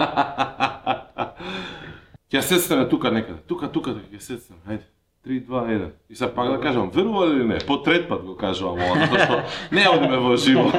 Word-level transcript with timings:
Ќе 2.30 2.40
се 2.46 2.60
стане 2.62 2.86
тука 2.88 3.10
некаде. 3.10 3.40
Тука, 3.48 3.72
тука, 3.72 3.96
ќе 4.12 4.20
се 4.20 4.38
стане. 4.38 4.60
Хајде. 4.66 4.86
3, 5.26 5.46
2, 5.46 5.68
1. 5.68 5.90
И 6.08 6.14
сега 6.14 6.34
пак 6.34 6.50
да 6.50 6.60
кажам, 6.60 6.90
верува 6.90 7.28
ли 7.28 7.44
не? 7.44 7.58
По 7.66 7.82
трет 7.82 8.08
пат 8.08 8.22
го 8.22 8.36
кажувам 8.36 8.78
ова, 8.80 9.00
затоа 9.00 9.24
што 9.24 9.74
не 9.74 9.84
одиме 9.88 10.16
во 10.16 10.36
живо. 10.36 10.70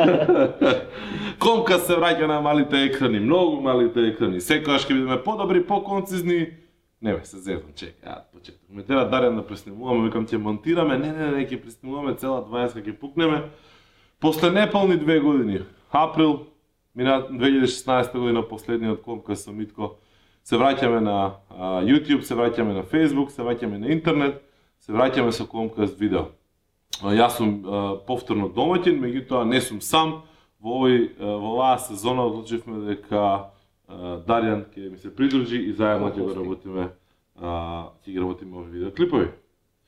Комка 1.43 1.77
се 1.77 1.93
враќа 1.93 2.25
на 2.25 2.39
малите 2.41 2.81
екрани, 2.87 3.19
многу 3.19 3.61
малите 3.61 4.07
екрани. 4.09 4.41
Секогаш 4.41 4.87
ќе 4.87 4.97
бидеме 4.97 5.19
подобри, 5.21 5.61
поконцизни. 5.61 6.57
Не 7.01 7.13
бе, 7.13 7.25
се 7.25 7.37
зевам, 7.37 7.69
чек, 7.75 7.93
ја, 8.01 8.23
почеток. 8.33 8.65
Ме 8.69 8.81
треба 8.81 9.05
Дарјан 9.11 9.37
да 9.37 9.45
преснимуваме, 9.45 10.09
викам 10.09 10.25
ќе 10.25 10.41
монтираме, 10.41 10.97
не, 10.97 11.13
не, 11.13 11.29
не, 11.35 11.45
ќе 11.45 11.61
преснимуваме 11.61 12.17
цела 12.17 12.41
20 12.41 12.81
ќе 12.81 12.97
пукнеме. 12.97 13.43
После 14.19 14.49
неполни 14.49 14.97
две 14.97 15.19
години, 15.19 15.61
април, 15.91 16.47
мина 16.95 17.27
2016 17.29 18.19
година, 18.19 18.47
последниот 18.47 19.01
комка 19.01 19.35
со 19.35 19.51
Митко, 19.51 19.95
се 20.43 20.57
враќаме 20.57 20.99
на 20.99 21.17
а, 21.49 21.81
YouTube, 21.85 22.21
се 22.21 22.35
враќаме 22.35 22.73
на 22.73 22.83
Facebook, 22.83 23.29
се 23.29 23.41
враќаме 23.41 23.77
на 23.77 23.91
интернет, 23.91 24.41
се 24.79 24.91
враќаме 24.93 25.31
со 25.31 25.45
Comcast 25.45 25.99
видео. 25.99 26.31
А, 27.03 27.13
јас 27.13 27.37
сум 27.37 27.61
а, 27.65 27.97
повторно 28.07 28.49
домаќин, 28.49 28.99
меѓутоа 28.99 29.45
не 29.45 29.61
сум 29.61 29.81
сам. 29.81 30.21
Во 30.61 30.77
овој 30.77 31.17
во 31.17 31.55
оваа 31.55 31.77
сезона 31.81 32.27
одлучивме 32.29 32.83
дека 32.85 33.21
а, 33.21 34.19
Дарјан 34.27 34.67
ќе 34.73 34.91
ми 34.91 34.97
се 34.97 35.13
придружи 35.15 35.57
и 35.57 35.73
заедно 35.73 36.11
ќе 36.11 36.21
го 36.25 36.35
работиме 36.37 36.89
а, 37.39 37.91
ќе 38.05 38.11
ги 38.11 38.19
работиме 38.19 38.57
овие 38.57 38.71
видеоклипови. 38.79 39.31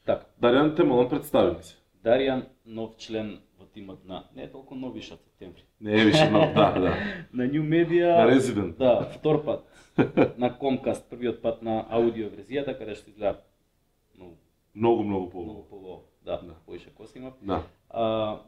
Така. 0.05 0.25
Дарјан 0.41 0.75
те 0.75 0.83
молам 0.83 1.09
представи 1.09 1.61
се. 1.63 1.75
Даријан, 2.03 2.43
нов 2.65 2.97
член 2.99 3.37
тимот 3.73 4.05
на 4.05 4.23
не 4.35 4.47
толку 4.47 4.75
нов 4.75 4.93
више 4.93 5.17
септември. 5.17 5.63
Не 5.81 6.01
е 6.01 6.05
више 6.05 6.29
нов, 6.29 6.53
да, 6.53 6.71
да. 6.71 6.95
На 7.33 7.43
New 7.43 7.61
Media. 7.63 8.17
На 8.17 8.31
Resident. 8.31 8.77
Да, 8.77 9.09
втор 9.09 9.43
пат. 9.45 9.65
на 10.37 10.49
Comcast, 10.51 11.03
првиот 11.09 11.41
пат 11.41 11.61
на 11.61 11.85
аудио 11.89 12.29
верзијата, 12.29 12.77
каде 12.77 12.95
што 12.95 13.09
изгледа 13.09 13.39
многу 14.15 14.37
Многу, 14.75 15.03
многу 15.03 15.29
по. 15.29 15.41
многу 15.43 15.63
по 15.63 16.03
да, 16.25 16.41
Да. 16.41 16.55
поише 16.65 16.89
коси 16.89 17.17
има. 17.17 17.33
Да. 17.41 17.63
А, 17.89 18.39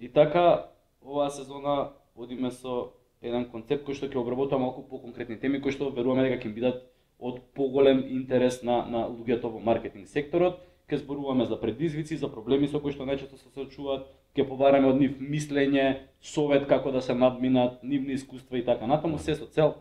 и 0.00 0.08
така, 0.08 0.66
оваа 1.02 1.30
сезона 1.30 1.90
одиме 2.16 2.50
со 2.50 2.92
еден 3.22 3.44
концепт 3.50 3.84
кој 3.86 3.94
што 3.94 4.06
ќе 4.06 4.16
обработува 4.16 4.58
малку 4.60 4.82
по-конкретни 4.82 5.36
теми 5.40 5.60
кои 5.60 5.72
што 5.72 5.90
веруваме 5.90 6.22
дека 6.28 6.40
ќе 6.42 6.46
им 6.46 6.54
бидат 6.54 6.82
од 7.18 7.40
поголем 7.54 8.00
интерес 8.08 8.62
на 8.62 8.84
на 8.86 9.08
луѓето 9.08 9.50
во 9.50 9.60
маркетинг 9.60 10.08
секторот. 10.08 10.60
Ќе 10.88 10.96
зборуваме 11.04 11.44
за 11.46 11.56
предизвици, 11.60 12.16
за 12.16 12.28
проблеми 12.28 12.68
со 12.68 12.80
кои 12.80 12.92
што 12.92 13.04
најчесто 13.04 13.36
се 13.36 13.48
соочуваат, 13.54 14.06
ќе 14.34 14.48
побараме 14.48 14.88
од 14.90 15.00
нив 15.00 15.18
мислење, 15.20 16.08
совет 16.20 16.66
како 16.68 16.90
да 16.90 17.02
се 17.02 17.14
надминат, 17.14 17.82
нивни 17.82 18.14
искуства 18.18 18.58
и 18.58 18.64
така 18.64 18.86
натаму, 18.86 19.18
се 19.18 19.34
со 19.34 19.46
цел 19.46 19.74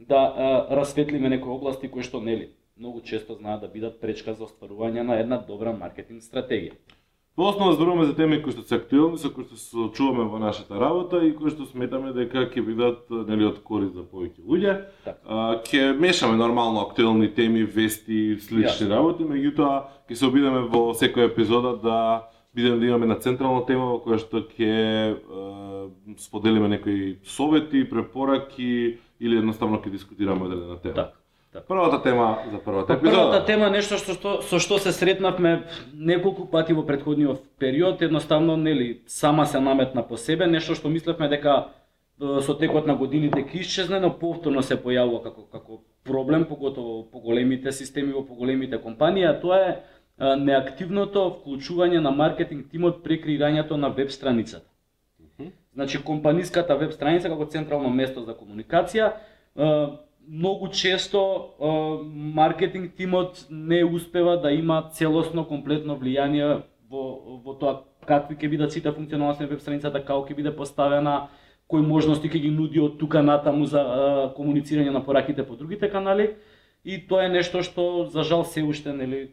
да 0.00 0.20
а, 0.20 0.76
расветлиме 0.76 1.28
некои 1.28 1.50
области 1.50 1.88
кои 1.88 2.02
што 2.02 2.20
нели 2.20 2.50
многу 2.76 3.00
често 3.00 3.34
знаат 3.34 3.60
да 3.60 3.68
бидат 3.68 4.00
пречка 4.00 4.34
за 4.34 4.44
остварување 4.44 5.06
на 5.06 5.20
една 5.20 5.38
добра 5.38 5.72
маркетинг 5.72 6.22
стратегија. 6.22 6.74
Во 7.36 7.48
основа 7.50 7.74
зборуваме 7.74 8.04
за 8.06 8.14
теми 8.14 8.36
кои 8.42 8.52
што 8.52 8.62
се 8.62 8.76
актуелни, 8.76 9.18
со 9.18 9.30
кои 9.34 9.42
што 9.46 9.56
се 9.58 9.70
соочуваме 9.72 10.26
во 10.30 10.38
нашата 10.38 10.78
работа 10.78 11.18
и 11.26 11.32
кои 11.34 11.50
што 11.50 11.66
сметаме 11.66 12.12
дека 12.14 12.44
ќе 12.46 12.62
бидат 12.62 13.10
нели 13.10 13.48
од 13.48 13.58
корист 13.66 13.96
за 13.98 14.04
повеќе 14.06 14.44
луѓе. 14.44 14.74
А, 15.06 15.58
ќе 15.66 15.94
мешаме 15.98 16.36
нормално 16.38 16.84
актуелни 16.84 17.32
теми, 17.34 17.64
вести, 17.64 18.36
слични 18.38 18.86
Јасно. 18.86 18.90
работи, 18.90 19.26
меѓутоа 19.26 19.82
ќе 20.10 20.14
се 20.14 20.26
обидеме 20.26 20.62
во 20.70 20.92
секоја 20.94 21.30
епизода 21.32 21.74
да 21.82 21.98
бидеме 22.54 22.76
да 22.76 22.86
имаме 22.86 23.06
на 23.06 23.18
централна 23.18 23.64
тема 23.66 23.90
во 23.92 23.98
која 24.04 24.18
што 24.22 24.44
ќе 24.46 25.16
споделиме 26.18 26.68
некои 26.68 27.18
совети, 27.24 27.84
препораки 27.88 28.98
или 29.20 29.38
едноставно 29.38 29.80
ќе 29.82 29.90
дискутираме 29.90 30.46
одредена 30.46 30.78
тема. 30.80 30.94
Така. 30.94 31.12
така. 31.52 31.66
Првата 31.66 32.02
тема 32.02 32.38
за 32.50 32.58
првата 32.58 32.86
Па 32.86 32.94
епизода. 32.94 33.16
првата 33.16 33.44
тема 33.46 33.70
нешто 33.70 33.98
што, 33.98 34.14
што 34.14 34.42
со 34.42 34.58
што 34.58 34.78
се 34.78 34.92
сретнавме 34.92 35.64
неколку 35.94 36.46
пати 36.46 36.72
во 36.72 36.86
претходниот 36.86 37.42
период, 37.58 38.02
едноставно 38.02 38.56
нели 38.56 39.02
сама 39.06 39.46
се 39.46 39.60
наметна 39.60 40.02
по 40.02 40.16
себе, 40.16 40.46
нешто 40.46 40.74
што 40.74 40.88
мислевме 40.88 41.28
дека 41.28 41.70
со 42.18 42.54
текот 42.54 42.86
на 42.86 42.94
годините 42.94 43.42
ќе 43.42 43.60
исчезне, 43.60 43.98
но 44.00 44.12
повторно 44.18 44.62
се 44.62 44.76
појавува 44.78 45.22
како 45.22 45.42
како 45.50 45.80
проблем, 46.04 46.44
поготово 46.44 47.00
во 47.00 47.02
поголемите 47.10 47.72
системи, 47.72 48.12
во 48.12 48.22
поголемите 48.22 48.78
компании, 48.78 49.24
а 49.24 49.34
тоа 49.40 49.58
е, 49.58 49.76
неактивното 50.18 51.24
вклучување 51.30 52.00
на 52.00 52.10
маркетинг 52.10 52.70
тимот 52.70 53.02
при 53.02 53.18
креирањето 53.22 53.76
на 53.76 53.88
веб 53.88 54.10
страницата. 54.10 54.66
Значи 55.74 55.98
компаниската 56.04 56.76
веб 56.76 56.92
страница 56.92 57.28
како 57.28 57.46
централно 57.50 57.90
место 57.90 58.22
за 58.22 58.34
комуникација, 58.38 59.12
многу 60.28 60.68
често 60.68 61.50
маркетинг 62.14 62.94
тимот 62.96 63.46
не 63.50 63.84
успева 63.84 64.40
да 64.40 64.52
има 64.52 64.90
целосно 64.92 65.44
комплетно 65.44 65.98
влијание 65.98 66.62
во 66.90 67.40
во 67.44 67.58
тоа 67.58 67.82
какви 68.06 68.36
ќе 68.36 68.50
бидат 68.50 68.72
сите 68.72 68.92
функционалности 68.92 69.42
на 69.42 69.48
веб 69.48 69.60
страницата, 69.60 70.04
како 70.04 70.28
ќе 70.28 70.36
биде 70.36 70.56
поставена, 70.56 71.28
кои 71.66 71.82
можности 71.82 72.28
ќе 72.28 72.38
ги 72.38 72.50
нуди 72.50 72.80
од 72.80 72.98
тука 73.00 73.22
натаму 73.22 73.66
за 73.66 73.82
комуницирање 74.36 74.92
на 74.92 75.02
пораките 75.04 75.42
по 75.42 75.56
другите 75.56 75.90
канали 75.90 76.36
и 76.84 77.00
тоа 77.08 77.24
е 77.24 77.32
нешто 77.32 77.62
што 77.62 78.06
за 78.12 78.22
жал 78.22 78.44
се 78.44 78.62
уште 78.62 78.92
нели 78.92 79.32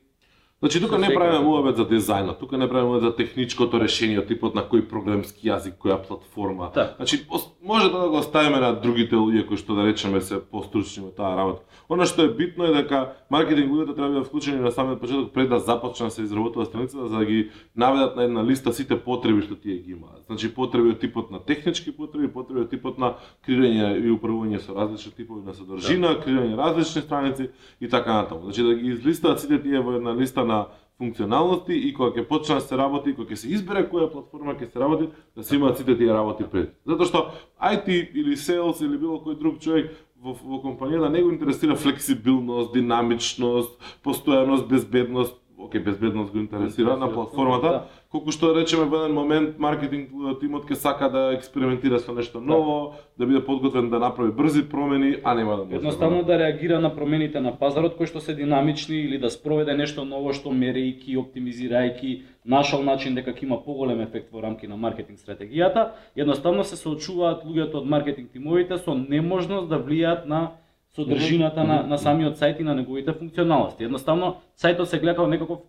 Значи 0.61 0.81
тука 0.81 0.97
не 0.97 1.09
правиме 1.13 1.39
муабет 1.41 1.77
за 1.77 1.87
дизајнот, 1.89 2.37
тука 2.39 2.57
не 2.57 2.67
правиме 2.69 2.99
за 3.01 3.15
техничкото 3.15 3.79
решение, 3.81 4.21
типот 4.21 4.53
на 4.53 4.61
кој 4.61 4.83
програмски 4.85 5.49
јазик, 5.49 5.79
која 5.81 5.97
платформа. 6.05 6.69
Така. 6.69 6.93
Значи 7.01 7.25
може 7.63 7.91
да 7.91 8.09
го 8.09 8.17
оставиме 8.17 8.59
на 8.59 8.73
другите 8.81 9.15
луѓе 9.15 9.45
кои 9.45 9.57
што 9.57 9.75
да 9.77 9.85
речеме 9.85 10.21
се 10.21 10.39
постручни 10.41 11.03
во 11.05 11.11
таа 11.13 11.37
работа. 11.37 11.61
Она 11.89 12.07
што 12.09 12.25
е 12.25 12.33
битно 12.33 12.65
е 12.65 12.73
дека 12.73 13.13
маркетинг 13.29 13.69
луѓето 13.69 13.95
треба 13.95 14.07
да 14.07 14.13
бидат 14.15 14.27
вклучени 14.27 14.61
на 14.61 14.71
самиот 14.71 15.01
почеток 15.01 15.33
пред 15.33 15.49
да 15.49 15.59
започне 15.59 16.05
да 16.05 16.11
се 16.11 16.21
изработува 16.21 16.65
страницата 16.65 17.07
за 17.07 17.17
да 17.17 17.25
ги 17.25 17.49
наведат 17.75 18.15
на 18.15 18.23
една 18.23 18.43
листа 18.43 18.73
сите 18.73 18.97
потреби 18.97 19.41
што 19.41 19.55
тие 19.55 19.77
ги 19.77 19.91
имаат. 19.91 20.25
Значи 20.25 20.53
потреби 20.53 20.95
од 20.95 20.99
типот 20.99 21.31
на 21.31 21.39
технички 21.39 21.91
потреби, 21.91 22.31
потреби 22.33 22.65
од 22.65 22.69
типот 22.69 22.97
на 22.97 23.13
креирање 23.45 24.01
и 24.01 24.09
управување 24.09 24.59
со 24.59 24.73
различни 24.73 25.11
типови 25.11 25.45
на 25.45 25.53
содржина, 25.53 26.17
креирање 26.17 26.57
различни 26.57 27.01
страници 27.01 27.49
и 27.81 27.89
така 27.89 28.13
натаму. 28.13 28.49
Значи 28.49 28.63
да 28.63 28.73
ги 28.75 28.89
излистаат 28.89 29.39
сите 29.39 29.61
тие 29.61 29.79
во 29.79 29.99
една 30.01 30.15
листа 30.15 30.43
на 30.43 30.65
функционалности 31.01 31.73
и 31.73 31.89
кога 31.97 32.13
ќе 32.13 32.27
почне 32.29 32.59
да 32.59 32.61
се 32.61 32.77
работи, 32.77 33.15
кога 33.17 33.33
ќе 33.33 33.41
се 33.41 33.49
избере 33.55 33.87
која 33.89 34.11
платформа 34.13 34.53
ќе 34.53 34.69
се 34.69 34.79
работи, 34.79 35.09
да 35.35 35.43
се 35.43 35.57
имаат 35.57 35.81
сите 35.81 35.97
тие 35.97 36.13
работи 36.13 36.45
пред. 36.51 36.77
Затоа 36.85 37.09
што 37.09 37.25
IT 37.73 37.89
или 37.89 38.37
sales 38.37 38.85
или 38.85 39.01
било 39.01 39.21
кој 39.25 39.39
друг 39.41 39.59
човек 39.63 39.89
во, 40.21 40.35
во 40.37 40.61
компанијата 40.61 41.09
да 41.09 41.09
не 41.09 41.23
го 41.25 41.33
интересира 41.33 41.75
флексибилност, 41.75 42.73
динамичност, 42.73 43.77
постојаност, 44.05 44.69
безбедност, 44.69 45.40
оке, 45.71 45.79
безбедност 45.79 46.31
го 46.31 46.37
интересира 46.37 46.97
на 46.97 47.07
платформата, 47.13 47.67
Да. 47.67 47.85
колку 48.11 48.31
што 48.31 48.53
да 48.53 48.59
речеме 48.61 48.85
во 48.85 49.05
еден 49.05 49.15
момент 49.15 49.59
маркетинг 49.59 50.09
тимот 50.39 50.67
ќе 50.67 50.73
сака 50.75 51.09
да 51.09 51.31
експериментира 51.33 51.99
со 51.99 52.11
нешто 52.11 52.41
ново, 52.41 52.93
да 53.17 53.25
биде 53.25 53.39
подготвен 53.45 53.89
да 53.89 53.99
направи 53.99 54.31
брзи 54.31 54.69
промени, 54.69 55.15
а 55.23 55.33
нема 55.33 55.57
да 55.57 55.63
може. 55.63 55.75
Едноставно 55.75 56.23
да 56.23 56.39
реагира 56.39 56.79
на 56.79 56.95
промените 56.95 57.39
на 57.39 57.55
пазарот 57.57 57.95
кои 57.95 58.07
што 58.07 58.19
се 58.19 58.35
динамични 58.35 58.97
или 58.97 59.17
да 59.17 59.31
спроведе 59.31 59.73
нешто 59.73 60.05
ново 60.05 60.33
што 60.33 60.49
мерејќи, 60.49 61.15
оптимизирајќи, 61.15 62.21
нашол 62.45 62.83
начин 62.83 63.15
дека 63.15 63.31
ќе 63.31 63.43
има 63.43 63.63
поголем 63.63 64.01
ефект 64.01 64.31
во 64.31 64.41
рамки 64.41 64.67
на 64.67 64.75
маркетинг 64.75 65.19
стратегијата, 65.19 65.91
едноставно 66.15 66.63
се 66.63 66.75
соочуваат 66.75 67.45
луѓето 67.45 67.75
од 67.75 67.85
маркетинг 67.85 68.31
тимовите 68.33 68.77
со 68.77 68.93
неможност 68.93 69.69
да 69.69 69.79
влијаат 69.79 70.25
на 70.25 70.51
содржината 70.95 71.63
на, 71.63 71.83
на 71.87 71.97
самиот 71.97 72.37
сајт 72.37 72.59
и 72.59 72.63
на 72.63 72.75
неговите 72.75 73.13
функционалности. 73.13 73.83
Едноставно, 73.83 74.35
сајтот 74.59 74.85
се 74.85 74.99
гледа 74.99 75.15
како 75.15 75.27
некаков 75.27 75.59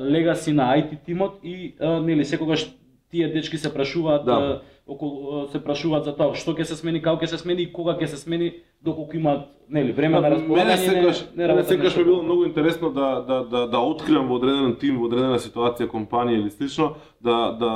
легаси 0.00 0.52
на 0.52 0.74
IT 0.76 1.04
тимот 1.04 1.38
и 1.42 1.74
нели 1.80 2.24
секогаш 2.24 2.66
тие 3.10 3.28
дечки 3.28 3.58
се 3.58 3.74
прашуваат 3.74 4.24
Да. 4.24 4.60
околу 4.86 5.46
се 5.48 5.64
прашуваат 5.64 6.04
за 6.04 6.16
тоа 6.16 6.34
што 6.34 6.54
ќе 6.54 6.64
се 6.64 6.76
смени, 6.76 7.02
како 7.02 7.22
ќе 7.22 7.26
се 7.26 7.38
смени 7.38 7.62
и 7.62 7.72
кога 7.72 7.94
ќе 7.98 8.06
се 8.06 8.16
смени, 8.16 8.52
доколку 8.82 9.16
имаат 9.16 9.48
нели 9.68 9.92
време 9.92 10.20
на 10.20 10.30
располагање. 10.30 10.64
Мене 10.64 10.76
секогаш, 10.76 11.24
не, 11.36 11.54
не 11.54 11.64
секогаш 11.64 11.96
ми 11.96 12.04
било 12.04 12.22
многу 12.22 12.44
интересно 12.44 12.90
да 12.90 13.22
да 13.28 13.44
да 13.44 13.66
да 13.66 13.78
откривам 13.78 14.28
во 14.28 14.34
одреден 14.34 14.76
тим, 14.80 14.98
во 14.98 15.06
одредена 15.06 15.38
ситуација, 15.38 15.90
компанија 15.90 16.40
или 16.40 16.50
слично, 16.50 16.94
да 17.20 17.52
да 17.52 17.72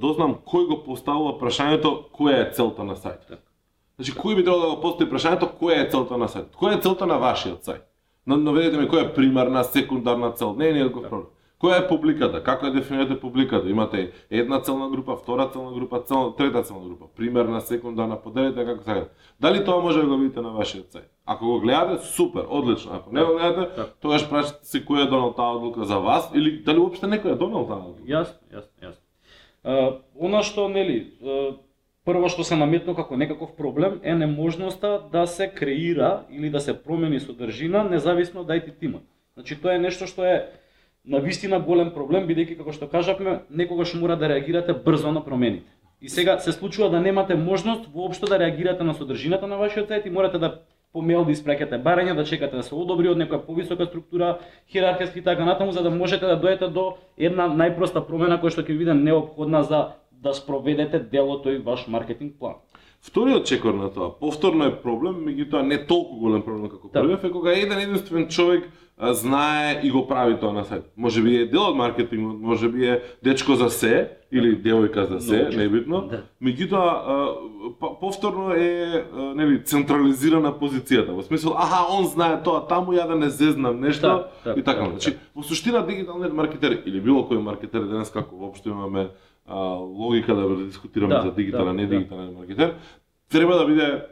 дознам 0.00 0.38
кој 0.44 0.66
го 0.68 0.82
поставува 0.84 1.38
прашањето 1.40 2.10
која 2.12 2.48
е 2.48 2.50
целта 2.52 2.84
на 2.84 2.96
сајтот. 2.96 3.47
Значи 3.98 4.12
кој 4.12 4.36
би 4.36 4.44
требало 4.44 4.60
да 4.62 4.68
го 4.68 4.80
постави 4.80 5.10
прашањето 5.10 5.48
која 5.60 5.86
е 5.86 5.90
целта 5.90 6.16
на 6.16 6.28
сајтот? 6.28 6.54
Која 6.54 6.78
е 6.78 6.80
целта 6.80 7.06
на 7.06 7.18
вашиот 7.18 7.64
сајт? 7.64 7.82
Но- 8.26 8.36
Наведете 8.36 8.78
ми 8.78 8.88
која 8.88 9.10
е 9.10 9.14
примарна, 9.14 9.64
секундарна 9.64 10.32
цел. 10.32 10.54
Не, 10.54 10.72
не 10.72 10.80
е 10.80 10.84
го 10.84 11.02
проблем. 11.02 11.26
Која 11.60 11.84
е 11.84 11.88
публиката? 11.88 12.38
Како 12.38 12.66
ја 12.66 12.72
дефинирате 12.72 13.20
публиката? 13.20 13.68
Имате 13.68 14.12
една 14.30 14.60
целна 14.60 14.88
група, 14.88 15.16
втора 15.16 15.50
целна 15.50 15.72
група, 15.72 16.02
цел, 16.02 16.32
трета 16.32 16.62
целна 16.62 16.86
група, 16.86 17.04
примерна, 17.16 17.60
секундарна, 17.60 18.16
поделете 18.16 18.64
како 18.64 18.84
сакате. 18.84 19.10
Дали 19.40 19.64
тоа 19.64 19.82
може 19.82 20.00
да 20.00 20.06
го 20.06 20.16
видите 20.16 20.40
на 20.40 20.50
вашиот 20.50 20.86
сајт? 20.86 21.08
Ако 21.26 21.44
го 21.46 21.60
гледате, 21.60 22.04
супер, 22.06 22.44
одлично. 22.48 22.92
Ако 22.94 23.12
не 23.12 23.24
го 23.24 23.32
гледате, 23.32 23.74
Така. 23.74 23.88
тогаш 24.00 24.28
прашате 24.30 24.64
се 24.64 24.84
кој 24.84 25.02
е 25.02 25.06
донал 25.06 25.32
таа 25.32 25.56
одлука 25.56 25.84
за 25.84 25.98
вас 25.98 26.30
или 26.34 26.62
дали 26.62 26.78
уопште 26.78 27.06
некој 27.06 27.32
е 27.32 27.34
донал 27.34 27.66
таа 27.66 27.76
одлука. 27.78 28.06
Јасно, 28.06 28.38
јасно, 28.54 28.78
јасно. 28.80 29.02
Она 30.20 30.42
што 30.42 30.68
нели 30.68 31.10
прво 32.08 32.30
што 32.32 32.44
се 32.44 32.56
наметно 32.56 32.94
како 32.96 33.18
некаков 33.20 33.52
проблем 33.56 33.98
е 34.02 34.14
неможноста 34.16 34.94
да 35.12 35.26
се 35.26 35.50
креира 35.52 36.22
или 36.32 36.48
да 36.50 36.60
се 36.60 36.72
промени 36.72 37.20
содржина 37.20 37.84
независно 37.84 38.44
да 38.44 38.54
од 38.56 38.64
IT 38.64 38.78
тимот. 38.80 39.02
Значи 39.34 39.60
тоа 39.60 39.74
е 39.76 39.82
нешто 39.82 40.08
што 40.08 40.24
е 40.24 40.48
на 41.04 41.20
вистина 41.20 41.60
голем 41.60 41.92
проблем 41.92 42.24
бидејќи 42.24 42.56
како 42.56 42.72
што 42.72 42.88
кажавме 42.88 43.42
некогаш 43.50 43.92
мора 43.94 44.16
да 44.16 44.28
реагирате 44.28 44.72
брзо 44.72 45.12
на 45.12 45.24
промените. 45.24 45.68
И 46.00 46.08
сега 46.08 46.38
се 46.38 46.52
случува 46.52 46.88
да 46.90 47.00
немате 47.00 47.34
можност 47.34 47.92
воопшто 47.92 48.26
да 48.26 48.38
реагирате 48.38 48.84
на 48.84 48.94
содржината 48.94 49.46
на 49.46 49.56
вашиот 49.56 49.90
сајт 49.90 50.06
и 50.06 50.10
морате 50.10 50.38
да 50.38 50.60
по 50.92 51.02
мејл 51.04 51.26
да 51.26 51.32
испраќате 51.36 51.82
барања, 51.84 52.14
да 52.16 52.24
чекате 52.24 52.56
да 52.56 52.62
се 52.62 52.74
одобри 52.74 53.10
од 53.12 53.18
некоја 53.20 53.44
повисока 53.44 53.86
структура, 53.86 54.38
хиерархиски 54.72 55.18
и 55.18 55.22
така 55.22 55.44
натаму, 55.44 55.72
за 55.72 55.82
да 55.82 55.90
можете 55.90 56.26
да 56.26 56.40
дојдете 56.40 56.72
до 56.72 56.96
една 57.18 57.50
најпроста 57.52 58.00
промена 58.06 58.40
која 58.40 58.54
што 58.56 58.64
ќе 58.64 58.72
ви 58.72 58.78
биде 58.78 58.94
необходна 58.94 59.62
за 59.62 59.82
да 60.18 60.34
спроведете 60.34 60.98
дел 61.00 61.30
од 61.30 61.44
тој 61.44 61.62
ваш 61.62 61.86
маркетинг 61.88 62.34
план. 62.38 62.54
Вториот 63.00 63.46
чекор 63.46 63.74
на 63.74 63.88
тоа, 63.88 64.10
повторно 64.10 64.64
е 64.64 64.74
проблем, 64.74 65.14
меѓутоа 65.22 65.62
не 65.62 65.78
толку 65.78 66.16
голем 66.16 66.42
проблем 66.42 66.68
како 66.68 66.88
Да. 66.88 67.00
првиот, 67.00 67.24
е 67.24 67.30
кога 67.30 67.52
еден 67.52 67.78
единствен 67.78 68.28
човек 68.28 68.64
а, 68.98 69.14
знае 69.14 69.80
и 69.84 69.90
го 69.90 70.06
прави 70.06 70.34
тоа 70.34 70.52
на 70.52 70.64
сајт. 70.64 70.82
Може 70.96 71.22
би 71.22 71.36
е 71.36 71.46
дел 71.46 71.62
од 71.62 71.76
маркетингот, 71.76 72.40
може 72.40 72.68
би 72.68 72.86
е 72.86 73.02
дечко 73.22 73.54
за 73.54 73.70
се 73.70 74.10
или 74.32 74.56
девојка 74.56 75.06
за 75.06 75.20
се, 75.20 75.38
често, 75.38 75.58
небитно. 75.58 76.00
да. 76.02 76.22
Меѓутоа 76.42 77.36
па- 77.80 77.94
повторно 78.00 78.50
е 78.52 78.74
а, 79.06 79.34
нели 79.34 79.62
централизирана 79.62 80.52
позицијата. 80.52 81.10
Во 81.10 81.22
смисол, 81.22 81.54
аха, 81.54 81.86
он 81.92 82.06
знае 82.06 82.42
тоа, 82.42 82.66
таму 82.66 82.92
ја 82.92 83.06
да 83.06 83.14
не 83.14 83.30
зезнам 83.30 83.80
нешто 83.80 84.06
Да, 84.08 84.30
да, 84.44 84.60
и 84.60 84.62
така. 84.64 84.82
да, 84.82 84.90
значи, 84.90 85.14
во 85.34 85.42
суштина 85.42 85.86
дигиталниот 85.86 86.32
маркетер 86.32 86.82
или 86.84 87.00
било 87.00 87.22
кој 87.22 87.38
маркетер 87.38 87.80
денес 87.82 88.10
како 88.10 88.36
воопшто 88.36 88.68
имаме 88.68 89.08
а, 89.48 89.56
логика 89.76 90.34
да 90.34 90.56
дискутираме 90.56 91.14
Да, 91.14 91.20
за 91.22 91.32
дигитален, 91.32 91.66
да, 91.66 91.72
не 91.72 91.86
да. 91.86 91.96
дигитален 91.96 92.34
маркетер, 92.38 92.74
треба 93.32 93.54
да 93.58 93.66
биде 93.66 94.02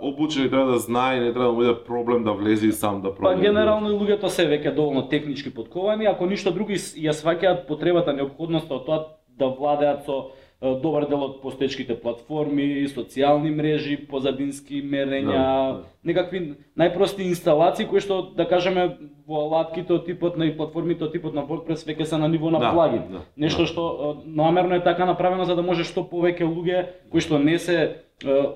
обучен 0.00 0.46
и 0.46 0.50
треба 0.50 0.72
да 0.72 0.78
знае 0.78 1.20
не 1.20 1.32
треба 1.32 1.46
да 1.46 1.52
му 1.52 1.58
биде 1.58 1.74
проблем 1.86 2.24
да 2.24 2.32
влезе 2.32 2.66
и 2.66 2.72
сам 2.72 3.02
да 3.02 3.10
Па 3.10 3.16
промени. 3.16 3.42
генерално 3.42 3.90
и 3.90 3.92
луѓето 3.92 4.26
се 4.26 4.46
веќе 4.48 4.74
доволно 4.74 5.08
технички 5.08 5.54
подковани, 5.54 6.06
ако 6.06 6.26
ништо 6.26 6.50
друго 6.50 6.72
ја 6.72 7.12
сваќаат 7.12 7.66
потребата, 7.66 8.12
необходноста 8.12 8.74
од 8.74 8.86
тоа 8.86 8.98
да 9.38 9.46
владеат 9.48 10.04
со 10.06 10.30
добар 10.80 11.06
дел 11.08 11.22
од 11.22 11.42
постечките 11.42 11.94
платформи, 11.94 12.86
социјални 12.88 13.50
мрежи, 13.50 13.96
позадински 14.08 14.82
мерења, 14.82 15.32
Да, 15.32 15.72
да. 15.72 15.82
некакви 16.04 16.54
најпрости 16.78 17.20
инсталации 17.22 17.86
кои 17.86 18.00
што 18.00 18.32
да 18.36 18.44
кажеме 18.44 18.96
во 19.26 19.42
алатките 19.42 19.92
од 19.92 20.06
типот 20.06 20.36
на 20.36 20.44
и 20.44 20.56
платформите 20.56 21.04
од 21.04 21.12
типот 21.12 21.34
на 21.34 21.42
WordPress 21.42 21.84
веќе 21.84 22.04
се 22.04 22.16
на 22.18 22.28
ниво 22.28 22.50
на 22.50 22.58
Да, 22.58 22.72
плагин. 22.72 23.02
да, 23.10 23.20
Нешто 23.36 23.62
да. 23.62 23.66
што 23.66 23.82
намерно 24.26 24.74
е 24.74 24.82
така 24.82 25.04
направено 25.04 25.44
за 25.44 25.56
да 25.56 25.62
може 25.62 25.84
што 25.84 26.00
повеќе 26.02 26.42
луѓе 26.44 26.86
кои 27.10 27.20
што 27.20 27.38
не 27.38 27.58
се 27.58 27.96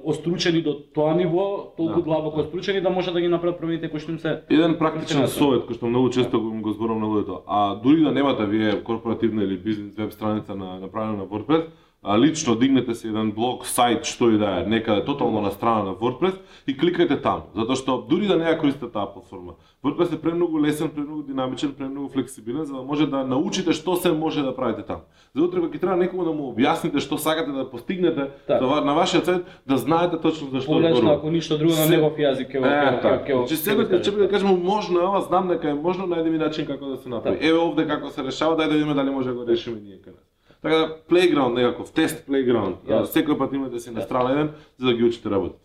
остручени 0.05 0.63
до 0.63 0.75
тоа 0.95 1.15
ниво, 1.15 1.73
толку 1.77 1.97
Да, 1.97 2.03
длабоко 2.03 2.37
да. 2.37 2.43
остручени 2.43 2.81
да 2.81 2.91
може 2.91 3.13
да 3.13 3.21
ги 3.21 3.29
направат 3.29 3.59
промените 3.59 3.89
кои 3.89 4.01
што 4.01 4.13
им 4.13 4.19
се 4.19 4.41
Еден 4.51 4.79
практичен 4.79 5.27
совет 5.27 5.67
кој 5.67 5.75
што 5.75 5.87
многу 5.87 6.11
често 6.11 6.41
го, 6.41 6.51
го 6.53 6.73
зборувам 6.73 7.01
на 7.01 7.07
луѓето, 7.07 7.43
а 7.47 7.75
дури 7.75 8.01
да 8.03 8.13
немате 8.13 8.47
вие 8.47 8.83
корпоративна 8.83 9.43
или 9.43 9.57
бизнес 9.57 9.95
веб 9.97 10.13
страница 10.13 10.55
на 10.55 10.79
направена 10.81 11.17
на 11.17 11.25
WordPress, 11.27 11.67
лично 12.07 12.55
дигнете 12.55 12.95
се 12.95 13.09
еден 13.09 13.33
блог, 13.35 13.65
сајт, 13.67 14.07
што 14.07 14.31
и 14.31 14.39
да 14.39 14.61
е, 14.61 14.67
некаде 14.71 15.05
тотално 15.05 15.41
на 15.43 15.51
страна 15.51 15.83
на 15.83 15.95
WordPress 15.99 16.39
и 16.67 16.77
кликајте 16.79 17.19
таму, 17.23 17.51
затоа 17.59 17.77
што 17.77 17.97
дури 18.09 18.29
да 18.31 18.37
не 18.39 18.47
ја 18.47 18.55
користите 18.61 18.87
таа 18.87 19.11
платформа, 19.11 19.57
WordPress 19.83 20.15
е 20.15 20.21
премногу 20.21 20.63
лесен, 20.63 20.89
премногу 20.95 21.23
динамичен, 21.23 21.75
премногу 21.75 22.09
флексибилен 22.09 22.65
за 22.65 22.75
да 22.75 22.83
може 22.83 23.07
да 23.07 23.25
научите 23.27 23.73
што 23.73 23.97
се 23.97 24.13
може 24.13 24.43
да 24.43 24.55
правите 24.55 24.87
таму. 24.87 25.03
За 25.35 25.43
утре 25.43 25.61
кога 25.61 25.75
ќе 25.75 25.81
треба 25.81 25.97
некому 25.97 26.25
да 26.25 26.33
му 26.33 26.55
објасните 26.55 27.03
што 27.03 27.19
сакате 27.19 27.51
да 27.51 27.67
постигнете 27.67 28.31
Така. 28.47 28.63
за 28.63 28.81
на 28.87 28.95
вашиот 28.95 29.27
сајт, 29.27 29.43
да 29.67 29.77
знаете 29.77 30.23
точно 30.23 30.55
за 30.55 30.61
што 30.61 30.79
полесно 30.79 31.11
ако 31.19 31.31
ништо 31.31 31.59
друго 31.59 31.75
на 31.75 31.91
негов 31.91 32.15
јазик 32.15 32.47
ќе 32.47 32.63
ќе 32.63 33.03
така. 33.03 33.27
ќе 33.27 33.55
Значи 33.55 33.59
ќе 33.59 34.15
ќе 34.15 34.19
да 34.23 34.29
кажеме 34.31 34.55
можно 34.55 35.03
ова, 35.03 35.21
знам 35.27 35.49
дека 35.49 35.69
е 35.71 35.75
можно, 35.75 36.07
најде 36.07 36.31
ми 36.31 36.39
начин 36.39 36.67
како 36.67 36.95
да 36.95 36.97
се 36.97 37.09
направи. 37.09 37.37
Така. 37.37 37.49
Еве 37.49 37.59
овде 37.59 37.87
како 37.87 38.11
се 38.11 38.23
решава, 38.23 38.55
дај 38.55 38.71
да 38.71 38.75
видиме 38.75 38.95
дали 38.95 39.11
може 39.11 39.29
да 39.29 39.35
го 39.35 39.47
решиме 39.47 39.81
ние 39.83 39.99
каде. 39.99 40.28
Така 40.63 40.75
да 40.77 40.97
playground 41.11 41.55
некаков 41.55 41.93
тест 41.93 42.27
playground. 42.29 42.75
Јасно. 42.87 43.07
Секој 43.07 43.39
пат 43.39 43.53
имате 43.53 43.79
си 43.81 43.91
на 43.91 44.01
Јасно. 44.01 44.05
страна 44.05 44.31
еден 44.33 44.51
за 44.79 44.87
да 44.87 44.95
ги 44.95 45.05
учите 45.05 45.31
работите. 45.31 45.65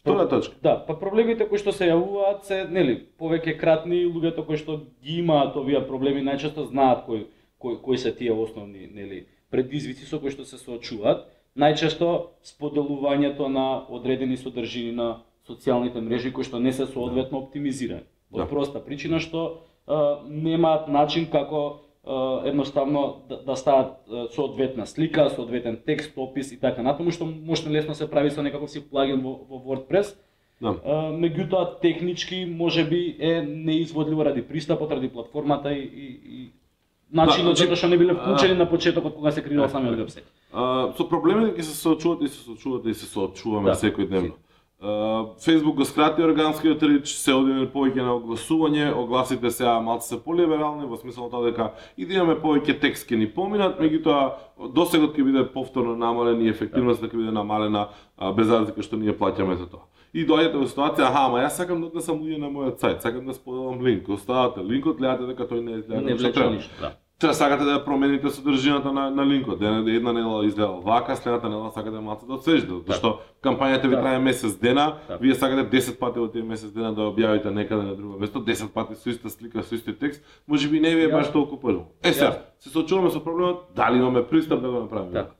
Втора 0.00 0.28
точка. 0.28 0.54
Да, 0.62 0.84
па 0.86 0.94
проблемите 0.98 1.48
кои 1.48 1.58
што 1.58 1.72
се 1.72 1.88
јавуваат 1.90 2.42
се, 2.42 2.64
нели, 2.70 3.06
повеќе 3.20 3.58
кратни, 3.60 4.06
луѓето 4.06 4.46
кои 4.46 4.56
што 4.56 4.80
ги 5.04 5.18
имаат 5.18 5.56
овие 5.56 5.82
проблеми 5.86 6.22
најчесто 6.22 6.68
знаат 6.68 7.04
кои 7.04 7.26
кои, 7.58 7.76
кои 7.82 7.98
се 7.98 8.14
тие 8.14 8.32
основни, 8.32 8.86
нели, 8.94 9.26
предизвици 9.50 10.06
со 10.06 10.20
кои 10.20 10.30
што 10.30 10.44
се 10.44 10.56
соочуваат. 10.58 11.26
Најчесто 11.58 12.30
споделувањето 12.46 13.48
на 13.48 13.82
одредени 13.90 14.36
содржини 14.36 14.92
на 14.92 15.22
социјалните 15.48 16.00
мрежи 16.00 16.32
кои 16.32 16.44
што 16.44 16.60
не 16.60 16.72
се 16.72 16.86
соодветно 16.86 17.38
оптимизирани. 17.38 18.06
Од 18.32 18.38
Да. 18.38 18.46
проста 18.46 18.80
причина 18.84 19.18
што 19.18 19.58
а, 19.86 20.20
немаат 20.28 20.88
начин 20.88 21.26
како 21.26 21.80
едноставно 22.44 23.22
да, 23.28 23.42
да 23.42 23.56
стават 23.56 23.92
соодветна 24.34 24.86
слика, 24.86 25.30
соодветен 25.30 25.78
текст, 25.86 26.12
опис 26.16 26.52
и 26.52 26.60
така 26.60 26.82
натаму 26.82 27.10
што 27.10 27.24
може 27.26 27.70
лесно 27.70 27.94
се 27.94 28.10
прави 28.10 28.30
со 28.30 28.42
некаков 28.42 28.70
си 28.70 28.80
плагин 28.80 29.20
во, 29.20 29.38
во 29.48 29.60
WordPress. 29.60 30.16
Да. 30.60 30.74
Меѓутоа 31.14 31.80
технички 31.80 32.44
можеби 32.44 33.16
е 33.20 33.42
неизводливо 33.42 34.24
ради 34.24 34.42
пристапот, 34.42 34.90
ради 34.90 35.08
платформата 35.08 35.72
и, 35.72 35.84
и, 35.84 36.06
и 36.34 36.50
начинот 37.12 37.56
значи, 37.56 37.62
затоа 37.62 37.76
што 37.76 37.88
не 37.88 37.98
биле 37.98 38.14
вклучени 38.14 38.52
а, 38.52 38.58
на 38.64 38.66
почетокот 38.68 39.14
кога 39.14 39.30
се 39.30 39.42
креирал 39.42 39.68
самиот 39.68 39.96
вебсайт. 39.96 40.26
А, 40.52 40.92
со 40.96 41.06
проблемите 41.08 41.60
ќе 41.60 41.62
се 41.62 41.76
соочувате 41.76 42.24
и 42.24 42.28
се 42.28 42.42
соочувате 42.42 42.90
и 42.90 42.94
се 42.94 43.06
соочуваме 43.06 43.70
Да. 43.70 43.76
секојдневно. 43.76 44.32
Facebook 44.80 45.74
го 45.74 45.84
скрати 45.84 46.22
органскиот 46.22 46.82
рич, 46.82 47.10
се 47.18 47.32
оди 47.34 47.64
повеќе 47.72 48.04
на 48.06 48.12
огласување, 48.14 48.92
огласите 48.94 49.50
сега 49.50 49.80
малку 49.82 50.06
се 50.06 50.20
полиберални 50.22 50.86
во 50.86 50.94
смисла 50.96 51.24
на 51.26 51.30
тоа 51.32 51.48
дека 51.50 51.72
и 51.96 52.06
да 52.06 52.14
имаме 52.14 52.36
повеќе 52.38 52.78
текст 52.78 53.10
ќе 53.10 53.18
ни 53.18 53.26
поминат, 53.26 53.80
меѓутоа 53.82 54.70
досегот 54.70 55.18
ќе 55.18 55.24
биде 55.26 55.42
повторно 55.50 55.96
намален 55.98 56.44
и 56.46 56.52
ефективноста 56.54 57.10
ќе 57.10 57.18
биде 57.18 57.34
намалена 57.34 57.88
без 58.38 58.46
разлика 58.46 58.86
што 58.86 59.02
ние 59.02 59.18
плаќаме 59.18 59.58
за 59.58 59.66
тоа. 59.66 59.82
И 60.14 60.22
доаѓате 60.22 60.62
во 60.62 60.70
ситуација, 60.70 61.10
аха, 61.10 61.26
ама 61.26 61.42
јас 61.42 61.58
сакам 61.58 61.82
да 61.82 61.90
однесам 61.90 62.22
луѓе 62.22 62.38
на 62.38 62.54
мојот 62.54 62.78
сајт, 62.78 63.02
сакам 63.02 63.26
да 63.26 63.34
споделам 63.34 63.82
линк, 63.82 64.06
оставате 64.08 64.62
линкот, 64.62 65.02
гледате 65.02 65.26
дека 65.26 65.50
тој 65.50 65.60
не 65.60 65.82
изгледа 65.82 66.06
Не 66.06 66.14
влече 66.14 66.50
ништо, 66.54 66.94
да. 67.20 67.26
Треба 67.26 67.34
сакате 67.34 67.64
да 67.64 67.70
ја 67.78 67.84
промените 67.84 68.30
содржината 68.30 68.92
на, 68.92 69.10
на 69.10 69.26
линкот. 69.26 69.62
Една, 69.62 69.78
една 69.92 70.12
недела 70.12 70.46
изгледа 70.46 70.68
вака, 70.68 71.16
следната 71.16 71.48
недела 71.48 71.70
сакате 71.72 71.98
малку 71.98 72.26
да 72.26 72.34
освежите, 72.34 72.72
зашто 72.86 73.18
кампањата 73.42 73.82
ви 73.88 73.96
Да. 73.96 74.00
трае 74.02 74.18
месец 74.18 74.56
дена, 74.56 74.94
Да. 75.08 75.16
вие 75.16 75.34
сакате 75.34 75.76
10 75.76 75.98
пати 75.98 76.18
во 76.18 76.28
тие 76.28 76.42
месец 76.42 76.70
дена 76.70 76.94
да 76.94 77.00
објавите 77.02 77.50
некаде 77.50 77.82
на 77.82 77.96
друго 77.96 78.18
место, 78.18 78.38
10 78.38 78.68
пати 78.72 78.94
со 78.94 79.10
иста 79.10 79.30
слика, 79.30 79.62
со 79.62 79.74
исти 79.74 79.92
текст, 79.98 80.22
може 80.48 80.68
би 80.68 80.80
не 80.80 80.94
ви 80.94 81.04
е 81.04 81.08
баш 81.08 81.32
толку 81.32 81.56
пожел. 81.60 81.84
Е 82.02 82.12
сега, 82.12 82.38
се 82.58 82.68
соочуваме 82.68 83.10
со 83.10 83.24
проблемот, 83.24 83.64
дали 83.76 83.98
имаме 83.98 84.22
пристап 84.26 84.62
да 84.62 84.70
го 84.70 84.78
направиме? 84.80 85.12
Така. 85.12 85.30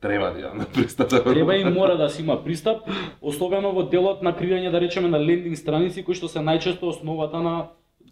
Треба 0.00 0.30
да 0.30 0.40
имаме 0.40 0.64
пристап 0.74 1.10
да 1.10 1.24
Треба 1.24 1.56
и 1.56 1.64
мора 1.64 1.96
да 1.96 2.08
се 2.08 2.22
има 2.22 2.44
пристап, 2.44 2.80
особено 3.22 3.72
во 3.72 3.82
делот 3.82 4.22
на 4.22 4.32
креирање 4.32 4.70
да 4.70 4.80
речеме 4.80 5.08
на 5.08 5.18
лендинг 5.18 5.56
страници 5.58 6.04
кои 6.04 6.14
што 6.14 6.28
се 6.28 6.38
најчесто 6.38 6.82
основата 6.82 7.42
на 7.42 7.66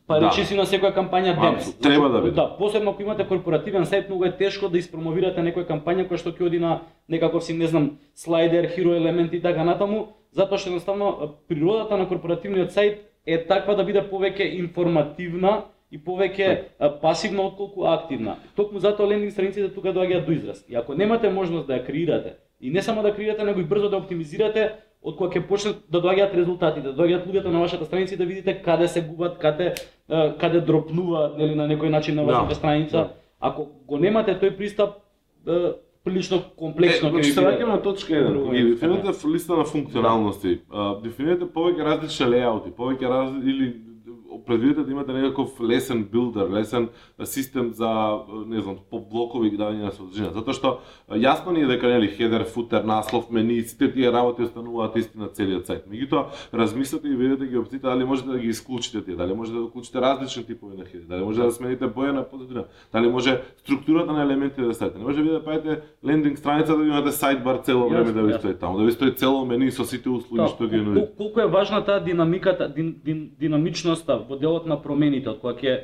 па 0.07 0.21
Да. 0.21 0.27
речи 0.27 0.45
си 0.45 0.57
на 0.57 0.63
секоја 0.63 0.95
кампања 0.95 1.35
денес. 1.35 1.69
Апсолутно, 1.69 1.83
треба 1.83 2.09
да 2.09 2.21
биде. 2.21 2.35
Да, 2.35 2.57
посебно 2.59 2.91
ако 2.91 3.03
имате 3.03 3.27
корпоративен 3.27 3.85
сајт, 3.85 4.09
многу 4.09 4.25
е 4.25 4.37
тешко 4.37 4.69
да 4.69 4.79
испромовирате 4.79 5.41
некоја 5.41 5.67
кампања 5.67 6.09
која 6.09 6.19
што 6.19 6.31
ќе 6.31 6.47
оди 6.47 6.59
на 6.59 6.81
некаков 7.09 7.45
си, 7.45 7.55
не 7.55 7.67
знам, 7.67 7.99
слайдер, 8.15 8.71
хиро 8.75 8.95
елемент 8.95 9.33
и 9.33 9.43
така 9.43 9.65
натаму, 9.65 10.09
затоа 10.33 10.59
што 10.59 10.71
едноставно 10.71 11.35
природата 11.49 11.97
на 11.97 12.09
корпоративниот 12.09 12.71
сајт 12.71 12.99
е 13.27 13.39
таква 13.47 13.75
да 13.75 13.85
биде 13.85 14.03
повеќе 14.03 14.55
информативна 14.59 15.65
и 15.91 15.99
повеќе 15.99 16.63
а, 16.79 16.91
пасивна 17.01 17.43
отколку 17.43 17.87
активна. 17.87 18.37
Токму 18.57 18.79
затоа 18.79 19.07
лендинг 19.07 19.33
страниците 19.33 19.69
тука 19.75 19.93
доаѓаат 19.95 20.27
до 20.27 20.33
израз. 20.33 20.65
И 20.69 20.75
ако 20.75 20.95
немате 20.95 21.29
можност 21.31 21.67
да 21.67 21.79
ја 21.79 21.87
креирате, 21.87 22.37
и 22.61 22.71
не 22.71 22.83
само 22.83 23.03
да 23.03 23.15
креирате, 23.15 23.45
него 23.45 23.61
и 23.61 23.65
брзо 23.65 23.89
да 23.89 23.97
оптимизирате, 23.97 24.73
од 25.03 25.17
кога 25.17 25.31
ќе 25.31 25.47
почнат 25.47 25.77
да 25.89 26.01
доаѓаат 26.01 26.35
резултати, 26.35 26.81
да 26.81 26.93
доаѓаат 26.93 27.27
луѓето 27.27 27.47
на 27.47 27.61
вашата 27.61 27.85
страница 27.85 28.15
и 28.15 28.19
да 28.19 28.25
видите 28.25 28.63
каде 28.63 28.89
се 28.89 29.01
губат, 29.03 29.39
каде 29.39 29.75
каде 30.39 30.61
дропнуваат 30.61 31.39
нели 31.39 31.55
на 31.55 31.69
некој 31.69 31.89
начин 31.89 32.15
на 32.15 32.23
Да, 32.23 32.33
вашата 32.33 32.55
страница. 32.55 32.97
да. 32.97 33.09
Ако 33.41 33.67
го 33.87 33.99
немате 33.99 34.35
тој 34.35 34.57
пристап, 34.57 34.91
е, 35.47 35.73
прилично 36.05 36.43
комплексно 36.57 37.09
Е, 37.09 37.11
ќе 37.11 37.13
значи 37.13 37.27
ви 37.27 37.33
се 37.33 37.41
враќаме 37.41 37.67
на 37.69 37.83
точка 37.83 38.13
1. 38.13 38.29
Друго 38.29 38.51
Ги 38.51 38.59
е. 38.59 38.65
дефинирате 38.65 39.27
листа 39.27 39.57
на 39.57 39.65
функционалности. 39.65 40.61
А, 40.71 41.01
Дефинирате 41.01 41.45
повеќе 41.47 41.85
различни 41.85 42.27
лејаути, 42.27 42.71
повеќе 42.73 43.09
раз 43.09 43.31
или 43.45 43.75
предвидите 44.47 44.83
да 44.83 44.93
имате 44.93 45.13
некаков 45.13 45.61
лесен 45.61 46.05
билдер, 46.05 46.49
лесен 46.51 46.89
систем 47.25 47.73
за 47.73 48.19
не 48.47 48.61
знам, 48.61 48.77
по 48.91 49.01
блокови 49.01 49.51
давање 49.51 49.83
на 49.83 49.93
содржина, 49.93 50.31
затоа 50.31 50.55
што 50.55 50.79
јасно 51.11 51.51
ни 51.51 51.61
е 51.61 51.67
дека 51.67 51.89
нели 51.89 52.09
хедер, 52.09 52.45
футер, 52.45 52.85
наслов, 52.85 53.31
мени, 53.31 53.63
сите 53.63 53.93
тие 53.93 54.13
работи 54.13 54.43
остануваат 54.43 54.97
исти 54.97 55.19
на 55.19 55.29
целиот 55.29 55.67
сајт. 55.67 55.87
Меѓутоа, 55.87 56.25
размислете 56.55 57.09
и 57.09 57.17
видете 57.17 57.47
ги 57.47 57.59
опциите 57.59 57.83
дали 57.83 58.05
можете 58.05 58.29
да 58.29 58.39
ги 58.39 58.49
исклучите 58.49 59.03
тие, 59.03 59.17
дали 59.17 59.35
можете 59.35 59.57
да 59.57 59.65
уклучите 59.65 60.01
различни 60.01 60.45
типови 60.45 60.77
на 60.77 60.85
хедер, 60.85 61.05
дали 61.07 61.25
може 61.25 61.43
да 61.43 61.51
смените 61.51 61.85
боја 61.87 62.13
на 62.13 62.23
позадина, 62.25 62.65
дали 62.93 63.09
може 63.09 63.35
структурата 63.57 64.13
на 64.13 64.23
елементите 64.23 64.63
да 64.63 64.75
ставите. 64.75 64.99
Не 64.99 65.05
може 65.05 65.17
да 65.17 65.23
ви 65.23 65.31
да 65.31 65.45
правите 65.45 65.81
лендинг 66.05 66.39
страница 66.39 66.77
да 66.77 66.85
имате 66.85 67.09
сајтбар 67.11 67.65
цело 67.65 67.89
време 67.91 68.13
да 68.13 68.23
ви 68.23 68.33
стои 68.35 68.55
таму, 68.55 68.79
да 68.79 68.85
ви 68.85 68.93
стои 68.93 69.15
цело 69.15 69.45
мени 69.45 69.71
со 69.71 69.85
сите 69.85 70.09
услуги 70.09 70.43
што 70.47 70.67
ги 70.67 70.77
нуди. 70.77 71.01
кол- 71.01 71.17
Колку 71.17 71.41
е 71.41 71.47
важна 71.47 71.85
таа 71.85 72.01
динамиката, 72.01 72.69
дин, 72.69 72.97
дин, 73.05 73.31
динамичноста 73.41 74.19
во 74.19 74.36
делот 74.41 74.67
на 74.67 74.77
промените, 74.83 75.31
од 75.31 75.41
кога 75.41 75.55
ќе 75.55 75.81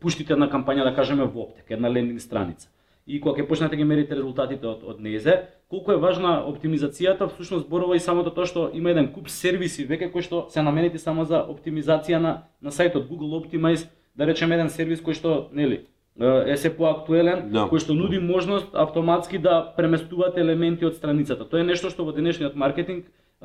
пуштите 0.00 0.32
една 0.32 0.48
кампања, 0.52 0.84
да 0.84 0.94
кажеме, 0.94 1.24
во 1.24 1.48
оптек, 1.48 1.70
една 1.70 1.88
лендинг 1.88 2.20
страница. 2.20 2.68
И 3.06 3.20
кога 3.20 3.40
ќе 3.40 3.48
почнете 3.48 3.76
да 3.76 3.76
ги 3.76 3.84
мерите 3.84 4.16
резултатите 4.16 4.66
од, 4.66 4.84
од 4.84 5.00
незе, 5.00 5.42
колку 5.68 5.92
е 5.92 6.00
важна 6.00 6.38
оптимизацијата, 6.48 7.28
всушност 7.28 7.66
зборува 7.66 7.96
и 7.96 8.00
самото 8.00 8.30
тоа 8.32 8.46
што 8.48 8.70
има 8.72 8.94
еден 8.94 9.10
куп 9.12 9.28
сервиси 9.28 9.84
веќе 9.84 10.10
кои 10.12 10.24
што 10.24 10.46
се 10.48 10.62
наменети 10.62 10.98
само 10.98 11.24
за 11.24 11.42
оптимизација 11.44 12.20
на 12.20 12.32
на 12.62 12.70
сајтот 12.70 13.08
Google 13.08 13.36
Optimize, 13.40 13.88
да 14.16 14.26
речеме 14.26 14.54
еден 14.56 14.70
сервис 14.70 15.02
кој 15.04 15.14
што, 15.20 15.48
нели, 15.52 15.84
е 16.16 16.56
се 16.56 16.70
поактуелен, 16.76 17.50
Да. 17.50 17.66
кој 17.68 17.80
што 17.84 17.94
нуди 17.94 18.18
можност 18.18 18.72
автоматски 18.72 19.38
да 19.38 19.72
преместувате 19.76 20.40
елементи 20.40 20.86
од 20.86 20.94
страницата. 20.96 21.44
Тоа 21.44 21.60
е 21.60 21.64
нешто 21.64 21.90
што 21.90 22.04
во 22.04 22.12
денешниот 22.12 22.56
маркетинг 22.56 23.04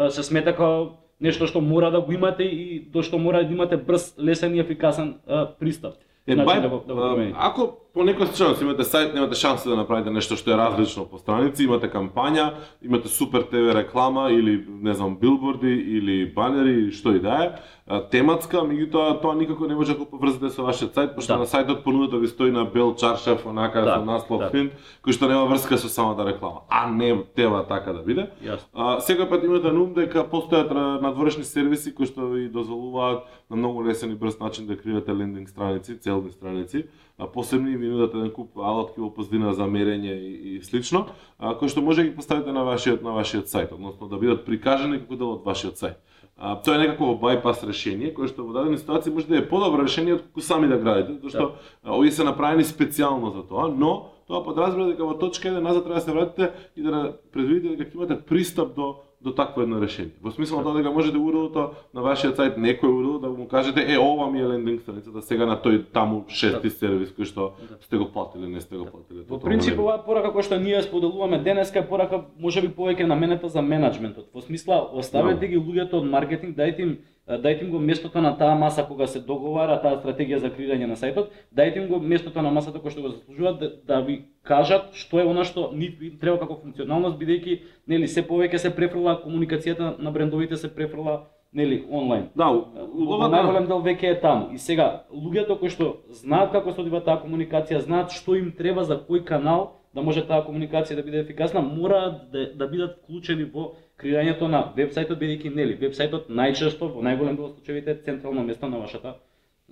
се 0.10 0.24
смета 0.24 0.56
како 0.56 0.96
нешто 1.22 1.48
што 1.48 1.62
мора 1.62 1.92
да 1.92 2.02
го 2.02 2.12
имате 2.12 2.44
и 2.44 2.80
до 2.80 3.04
што 3.04 3.18
мора 3.18 3.44
да 3.44 3.54
имате 3.54 3.78
брз, 3.78 4.16
лесен 4.20 4.56
и 4.56 4.60
ефикасен 4.60 5.16
а, 5.28 5.48
пристап. 5.60 5.96
Е, 6.28 6.34
Значи, 6.34 6.50
бај, 6.50 6.62
да 6.62 6.70
го, 6.70 6.84
да 6.88 6.94
го 6.94 7.00
промените. 7.02 7.38
ако 7.40 7.78
по 7.94 8.06
некој 8.06 8.30
случај 8.30 8.62
имате 8.62 8.86
сајт, 8.86 9.14
немате 9.14 9.36
шанса 9.36 9.70
да 9.70 9.76
направите 9.76 10.12
нешто 10.14 10.38
што 10.38 10.52
е 10.54 10.58
различно 10.58 11.06
по 11.10 11.18
страници, 11.18 11.64
имате 11.66 11.90
кампања, 11.90 12.54
имате 12.86 13.10
супер 13.10 13.42
ТВ 13.50 13.74
реклама 13.76 14.30
или 14.32 14.66
не 14.70 14.94
знам 14.94 15.18
билборди 15.18 15.74
или 15.74 16.26
банери 16.34 16.92
што 16.92 17.16
и 17.16 17.20
да 17.20 17.56
е, 17.90 18.00
тематска, 18.12 18.62
меѓутоа 18.62 19.22
тоа 19.22 19.34
никако 19.36 19.68
не 19.68 19.76
може 19.76 19.94
да 19.94 20.00
го 20.00 20.06
поврзате 20.06 20.54
со 20.54 20.64
вашиот 20.64 20.94
сајт, 20.94 21.16
пошто 21.16 21.34
Да. 21.34 21.40
на 21.40 21.46
сајтот 21.50 21.84
понудата 21.84 22.18
ви 22.18 22.28
стои 22.28 22.52
на 22.52 22.66
бел 22.66 22.94
чаршаф, 22.96 23.46
онака 23.46 23.82
Да, 23.82 23.96
со 23.98 24.06
наслов 24.06 24.40
да. 24.40 24.50
фин, 24.50 24.72
кој 25.04 25.12
што 25.12 25.28
нема 25.28 25.46
врска 25.50 25.78
со 25.78 25.90
самата 25.90 26.26
реклама. 26.26 26.62
А 26.70 26.88
не 26.90 27.24
тева 27.36 27.66
така 27.68 27.94
да 27.94 28.04
биде. 28.04 28.30
А, 28.74 29.00
секој 29.02 29.30
пат 29.30 29.44
имате 29.44 29.72
на 29.72 29.82
ум 29.82 29.94
дека 29.94 30.24
постојат 30.30 31.02
надворешни 31.02 31.44
сервиси 31.44 31.96
кои 31.96 32.06
што 32.06 32.30
ви 32.30 32.48
дозволуваат 32.50 33.24
на 33.50 33.56
многу 33.56 33.84
лесен 33.84 34.12
и 34.12 34.16
брз 34.16 34.40
начин 34.40 34.68
да 34.68 34.78
креирате 34.78 35.12
лендинг 35.14 35.50
страници, 35.50 35.98
целни 36.00 36.32
страници, 36.32 36.86
посебни 37.28 37.76
ви 37.78 37.88
нудат 37.88 38.14
еден 38.14 38.32
куп 38.32 38.58
алатки 38.58 39.02
во 39.02 39.10
поздина 39.12 39.54
за 39.54 39.68
мерење 39.68 40.14
и, 40.16 40.56
и 40.56 40.62
слично, 40.64 41.08
а, 41.38 41.56
кои 41.60 41.68
што 41.70 41.82
може 41.82 42.04
да 42.04 42.08
ги 42.08 42.16
поставите 42.16 42.52
на 42.56 42.64
вашиот 42.64 43.04
на 43.04 43.12
вашиот 43.12 43.52
сајт, 43.52 43.74
односно 43.76 44.08
да 44.08 44.18
бидат 44.18 44.46
прикажани 44.46 45.02
како 45.04 45.20
дел 45.20 45.34
од 45.36 45.44
вашиот 45.44 45.76
сајт. 45.76 46.00
А, 46.38 46.56
тоа 46.64 46.78
е 46.78 46.86
некакво 46.86 47.18
байпас 47.20 47.66
решение 47.68 48.14
кое 48.16 48.32
што 48.32 48.46
во 48.48 48.56
дадени 48.56 48.80
ситуации 48.80 49.12
може 49.12 49.28
да 49.28 49.42
е 49.42 49.48
подобро 49.50 49.84
решение 49.84 50.16
од 50.16 50.24
колку 50.24 50.42
сами 50.42 50.72
да 50.72 50.80
градите, 50.80 51.18
затоа 51.18 51.30
што 51.30 51.46
а, 51.84 51.98
овие 51.98 52.12
се 52.16 52.24
направени 52.24 52.64
специјално 52.64 53.34
за 53.36 53.44
тоа, 53.44 53.68
но 53.68 54.16
тоа 54.32 54.40
подразбира 54.46 54.88
дека 54.94 55.04
во 55.04 55.20
точка 55.20 55.52
1 55.52 55.60
назад 55.60 55.84
треба 55.84 56.00
да 56.00 56.06
се 56.06 56.16
вратите 56.16 56.52
и 56.76 56.82
да 56.82 57.18
предвидите 57.34 57.76
дека 57.76 57.98
имате 57.98 58.22
пристап 58.22 58.76
до 58.76 58.96
до 59.22 59.32
такво 59.36 59.62
едно 59.62 59.82
решение. 59.82 60.12
Во 60.22 60.32
смисла 60.32 60.64
тоа 60.64 60.78
дека 60.78 60.92
можете 60.92 61.18
уродото 61.18 61.74
на 61.94 62.02
вашиот 62.02 62.38
сајт 62.40 62.56
некој 62.56 62.88
урод 62.88 63.22
да 63.22 63.30
му 63.30 63.48
кажете 63.52 63.84
е 63.84 63.98
ова 64.00 64.30
ми 64.32 64.40
е 64.40 64.48
лендинг 64.48 64.82
страницата 64.82 65.22
сега 65.22 65.46
на 65.46 65.58
тој 65.60 65.92
таму 65.92 66.24
шести 66.30 66.70
сервис 66.70 67.12
кој 67.12 67.28
што 67.28 67.52
сте 67.84 67.98
го 67.98 68.08
платили, 68.08 68.48
не 68.48 68.62
сте 68.62 68.78
го 68.78 68.86
платили. 68.86 69.26
Во 69.28 69.36
Тоа 69.36 69.44
принцип 69.44 69.80
оваа 69.80 70.00
порака 70.06 70.32
која 70.32 70.48
што 70.48 70.60
ние 70.60 70.80
споделуваме 70.84 71.44
денеска 71.44 71.84
е 71.84 71.88
порака 71.88 72.24
можеби 72.40 72.72
повеќе 72.72 73.12
наменета 73.12 73.50
за 73.50 73.62
менеджментот. 73.62 74.32
Во 74.34 74.42
смисла 74.42 74.80
оставете 74.94 75.48
ги 75.48 75.60
луѓето 75.60 76.00
од 76.00 76.08
маркетинг, 76.08 76.56
дајте 76.56 76.80
им 76.80 76.98
дајте 77.38 77.64
им 77.64 77.72
го 77.72 77.80
местото 77.80 78.22
на 78.22 78.38
таа 78.38 78.56
маса 78.56 78.86
кога 78.88 79.08
се 79.08 79.20
договара 79.20 79.78
таа 79.82 80.00
стратегија 80.02 80.40
за 80.42 80.50
креирање 80.50 80.88
на 80.90 80.98
сајтот, 80.98 81.30
дајте 81.56 81.84
им 81.84 81.88
го 81.88 82.00
местото 82.00 82.42
на 82.42 82.52
масата 82.52 82.80
кој 82.80 82.90
што 82.90 83.02
го 83.02 83.10
заслужуваат 83.10 83.60
да, 83.60 83.72
да 83.86 84.02
ви 84.02 84.26
кажат 84.44 84.94
што 84.94 85.20
е 85.20 85.28
она 85.30 85.44
што 85.44 85.70
им 85.74 86.18
треба 86.20 86.40
како 86.40 86.58
функционалност 86.64 87.20
бидејќи 87.20 87.60
нели 87.88 88.08
се 88.08 88.26
повеќе 88.26 88.58
се 88.58 88.76
префрла 88.76 89.20
комуникацијата 89.24 90.00
на 90.00 90.12
брендовите 90.12 90.58
се 90.58 90.74
префрла 90.74 91.28
нели 91.54 91.84
онлайн. 91.90 92.30
Да, 92.36 92.50
улогата 92.50 93.34
најголем 93.34 93.68
дел 93.68 93.82
веќе 93.82 94.12
е 94.14 94.20
таму. 94.22 94.54
И 94.54 94.58
сега, 94.58 95.06
луѓето 95.10 95.58
кои 95.60 95.70
што 95.74 95.98
знаат 96.14 96.52
како 96.54 96.74
се 96.74 96.82
одвива 96.82 97.02
таа 97.02 97.22
комуникација, 97.24 97.82
знаат 97.86 98.14
што 98.14 98.38
им 98.38 98.52
треба 98.58 98.84
за 98.86 99.00
кој 99.02 99.24
канал 99.26 99.80
да 99.94 100.02
може 100.06 100.26
таа 100.28 100.46
комуникација 100.46 100.96
да 100.96 101.04
биде 101.04 101.24
ефикасна, 101.26 101.62
мора 101.62 102.22
да, 102.32 102.46
да 102.54 102.68
бидат 102.68 103.00
вклучени 103.02 103.50
во 103.50 103.74
креирањето 104.00 104.48
на 104.48 104.64
вебсајтот, 104.78 105.20
бидејќи 105.20 105.52
нели, 105.56 105.76
вебсајтот 105.80 106.32
најчесто 106.32 106.88
во 106.94 107.04
најголем 107.04 107.36
дел 107.36 107.50
од 107.50 107.60
случаевите 107.60 107.92
е 107.92 108.02
централно 108.06 108.44
место 108.48 108.70
на 108.72 108.80
вашата 108.80 109.16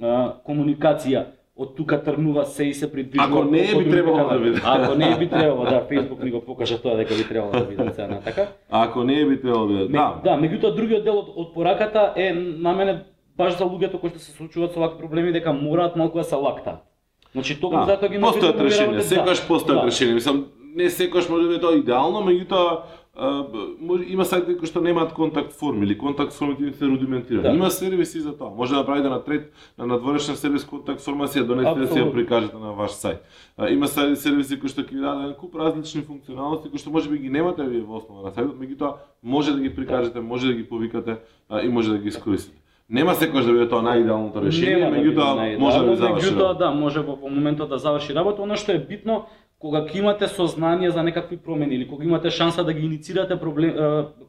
а, 0.02 0.40
комуникација. 0.48 1.26
Од 1.58 1.72
тука 1.74 1.98
тргнува 2.06 2.44
се 2.46 2.68
и 2.70 2.74
се 2.78 2.86
придвижува. 2.92 3.40
Ако 3.40 3.52
не 3.52 3.64
е, 3.66 3.76
би 3.76 3.90
требало 3.90 4.30
да 4.30 4.40
биде. 4.40 4.62
Ако 4.64 4.96
не 4.96 5.08
е, 5.12 5.18
би 5.18 5.30
требало, 5.36 5.64
да, 5.66 5.88
Facebook 5.90 6.24
ни 6.24 6.32
го 6.32 6.42
покажа 6.46 6.78
тоа 6.82 6.98
дека 6.98 7.16
би 7.16 7.24
требало 7.28 7.52
да 7.52 7.64
биде 7.66 7.90
сега 7.96 8.08
на 8.08 8.22
така. 8.22 8.48
ако 8.70 9.04
не 9.04 9.26
би 9.26 9.42
требало 9.42 9.68
да 9.68 9.74
биде. 9.74 9.98
Да. 9.98 10.22
да, 10.24 10.36
меѓутоа 10.38 10.76
другиот 10.76 11.04
дел 11.04 11.18
од, 11.18 11.32
од 11.36 11.54
пораката 11.54 12.14
е 12.16 12.30
на 12.34 12.76
мене 12.78 13.00
баш 13.38 13.58
за 13.58 13.66
луѓето 13.66 13.98
кои 14.00 14.14
што 14.14 14.20
се 14.20 14.36
случуваат 14.38 14.74
со 14.74 14.80
вакви 14.80 15.02
проблеми 15.02 15.34
дека 15.34 15.54
мораат 15.54 15.96
малку 15.96 16.18
да 16.18 16.24
се 16.24 16.36
лактаат. 16.36 16.86
Значи 17.32 17.60
токму 17.60 17.86
Да, 17.86 17.96
затоа 17.96 18.10
ги 18.10 18.22
постојат 18.22 18.62
решенија, 18.62 18.94
работите, 18.94 19.10
секогаш 19.10 19.42
постојат 19.50 19.82
да. 19.82 19.90
решенија. 19.90 20.14
Мислам, 20.14 20.46
не 20.76 20.90
секогаш 20.90 21.30
може 21.30 21.44
да 21.44 21.50
биде 21.50 21.62
тоа 21.62 21.78
идеално, 21.78 22.22
меѓутоа 22.22 22.82
може, 23.18 24.04
има 24.08 24.26
сајтови 24.26 24.58
кои 24.60 24.70
што 24.70 24.82
немаат 24.82 25.14
контакт 25.18 25.54
форми 25.58 25.86
или 25.86 25.98
контакт 25.98 26.34
формите 26.34 26.64
им 26.64 26.74
се 26.74 26.86
рудиментирани. 26.86 27.44
Да. 27.44 27.54
Има 27.56 27.72
сервиси 27.72 28.20
за 28.20 28.38
тоа. 28.38 28.50
Може 28.50 28.74
да 28.74 28.80
направите 28.80 29.10
на 29.10 29.24
трет 29.24 29.54
на 29.78 29.88
надворешен 29.88 30.36
сервис 30.36 30.66
контакт 30.66 31.02
форма 31.02 31.28
си 31.28 31.40
ја 31.40 31.48
донесете 31.48 31.80
да 31.80 31.88
си 31.88 32.00
ја 32.00 32.12
прикажете 32.12 32.58
на 32.58 32.74
ваш 32.78 32.92
сајт. 32.92 33.26
А, 33.58 33.70
има 33.70 33.88
сервиси 33.88 34.60
кои 34.60 34.70
што 34.70 34.86
ќе 34.86 34.94
ви 34.94 35.02
дадат 35.02 35.38
куп 35.38 35.56
различни 35.56 36.02
функционалности 36.02 36.70
кои 36.70 36.78
што 36.78 36.94
можеби 36.94 37.18
ги 37.18 37.30
немате 37.30 37.66
вие 37.66 37.82
во 37.82 37.98
основа 37.98 38.30
на 38.30 38.32
сајтот, 38.32 38.54
меѓутоа 38.54 38.94
може 39.24 39.54
да 39.54 39.60
ги 39.60 39.74
прикажете, 39.76 40.22
може 40.22 40.48
да 40.48 40.54
ги 40.54 40.70
повикате 40.70 41.18
а, 41.50 41.62
и 41.62 41.70
може 41.70 41.92
да 41.92 41.98
ги 41.98 42.08
искористите. 42.08 42.62
Нема 42.90 43.16
секогаш 43.16 43.46
да 43.46 43.52
биде 43.52 43.68
тоа 43.68 43.84
најидеалното 43.84 44.46
решение, 44.46 44.80
да 44.80 44.94
меѓутоа 44.94 45.34
најидеално, 45.36 45.60
може 45.60 45.80
да 45.80 45.90
ви 45.90 45.96
заврши. 45.96 46.30
Меѓутоа 46.30 46.58
да, 46.58 46.72
може 46.72 47.02
во, 47.04 47.18
во 47.20 47.28
моментот 47.28 47.70
да 47.70 47.78
заврши 47.78 48.16
работа. 48.16 48.42
Она 48.46 48.56
што 48.56 48.72
е 48.72 48.80
битно 48.80 49.26
кога 49.60 49.82
ќе 49.86 50.00
имате 50.00 50.28
сознание 50.28 50.92
за 50.92 51.04
некакви 51.04 51.38
промени 51.38 51.76
или 51.76 51.88
кога 51.88 52.06
имате 52.06 52.30
шанса 52.30 52.64
да 52.64 52.74
ги 52.74 52.86
иницирате 52.86 53.40
проблем, 53.40 53.76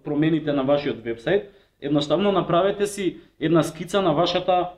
промените 0.04 0.52
на 0.52 0.62
вашиот 0.62 1.04
вебсайт, 1.04 1.50
едноставно 1.80 2.32
направете 2.32 2.87
си 2.87 3.16
една 3.40 3.62
скица 3.62 4.02
на 4.02 4.12
вашата 4.12 4.73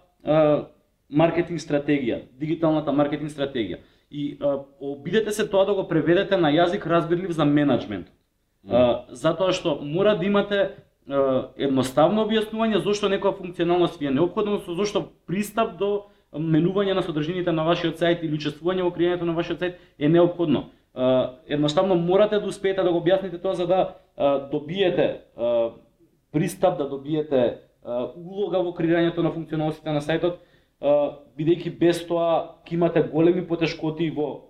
маркетинг 1.10 1.60
стратегија, 1.60 2.22
дигиталната 2.38 2.92
маркетинг 2.92 3.30
стратегија. 3.30 3.78
И 4.10 4.38
обидете 4.80 5.30
се 5.32 5.48
тоа 5.48 5.66
да 5.66 5.74
го 5.74 5.88
преведете 5.88 6.36
на 6.36 6.50
јазик 6.50 6.86
разбирлив 6.86 7.30
за 7.30 7.44
менеджмент. 7.44 8.06
Mm. 8.60 9.08
затоа 9.16 9.52
што 9.56 9.78
мора 9.80 10.18
да 10.20 10.26
имате 10.26 10.58
едноставно 11.56 12.26
објаснување 12.26 12.82
зошто 12.84 13.08
некоја 13.08 13.38
функционалност 13.38 13.96
ви 13.98 14.06
е 14.06 14.10
необходна, 14.10 14.58
зошто 14.76 15.08
пристап 15.26 15.78
до 15.78 16.10
менување 16.34 16.94
на 16.94 17.02
содржините 17.02 17.52
на 17.52 17.64
вашиот 17.64 17.98
сајт 17.98 18.22
или 18.22 18.36
учествување 18.36 18.84
во 18.86 18.92
креирањето 18.94 19.26
на 19.26 19.34
вашиот 19.34 19.60
сајт 19.60 19.74
е 19.98 20.08
необходно. 20.08 20.70
Едноставно 21.48 21.94
морате 21.94 22.38
да 22.38 22.46
успеете 22.46 22.82
да 22.82 22.92
го 22.92 23.00
објасните 23.00 23.40
тоа 23.42 23.54
за 23.54 23.66
да 23.66 23.80
добиете 24.52 25.20
пристап, 26.32 26.78
да 26.78 26.88
добиете 26.88 27.58
улога 28.16 28.62
во 28.62 28.74
креирањето 28.74 29.22
на 29.22 29.30
функционалностите 29.30 29.90
на 29.90 30.00
сајтот, 30.00 30.38
бидејќи 31.38 31.78
без 31.78 32.04
тоа 32.06 32.60
ќе 32.64 32.74
имате 32.74 33.02
големи 33.02 33.46
потешкоти 33.46 34.10
во 34.10 34.46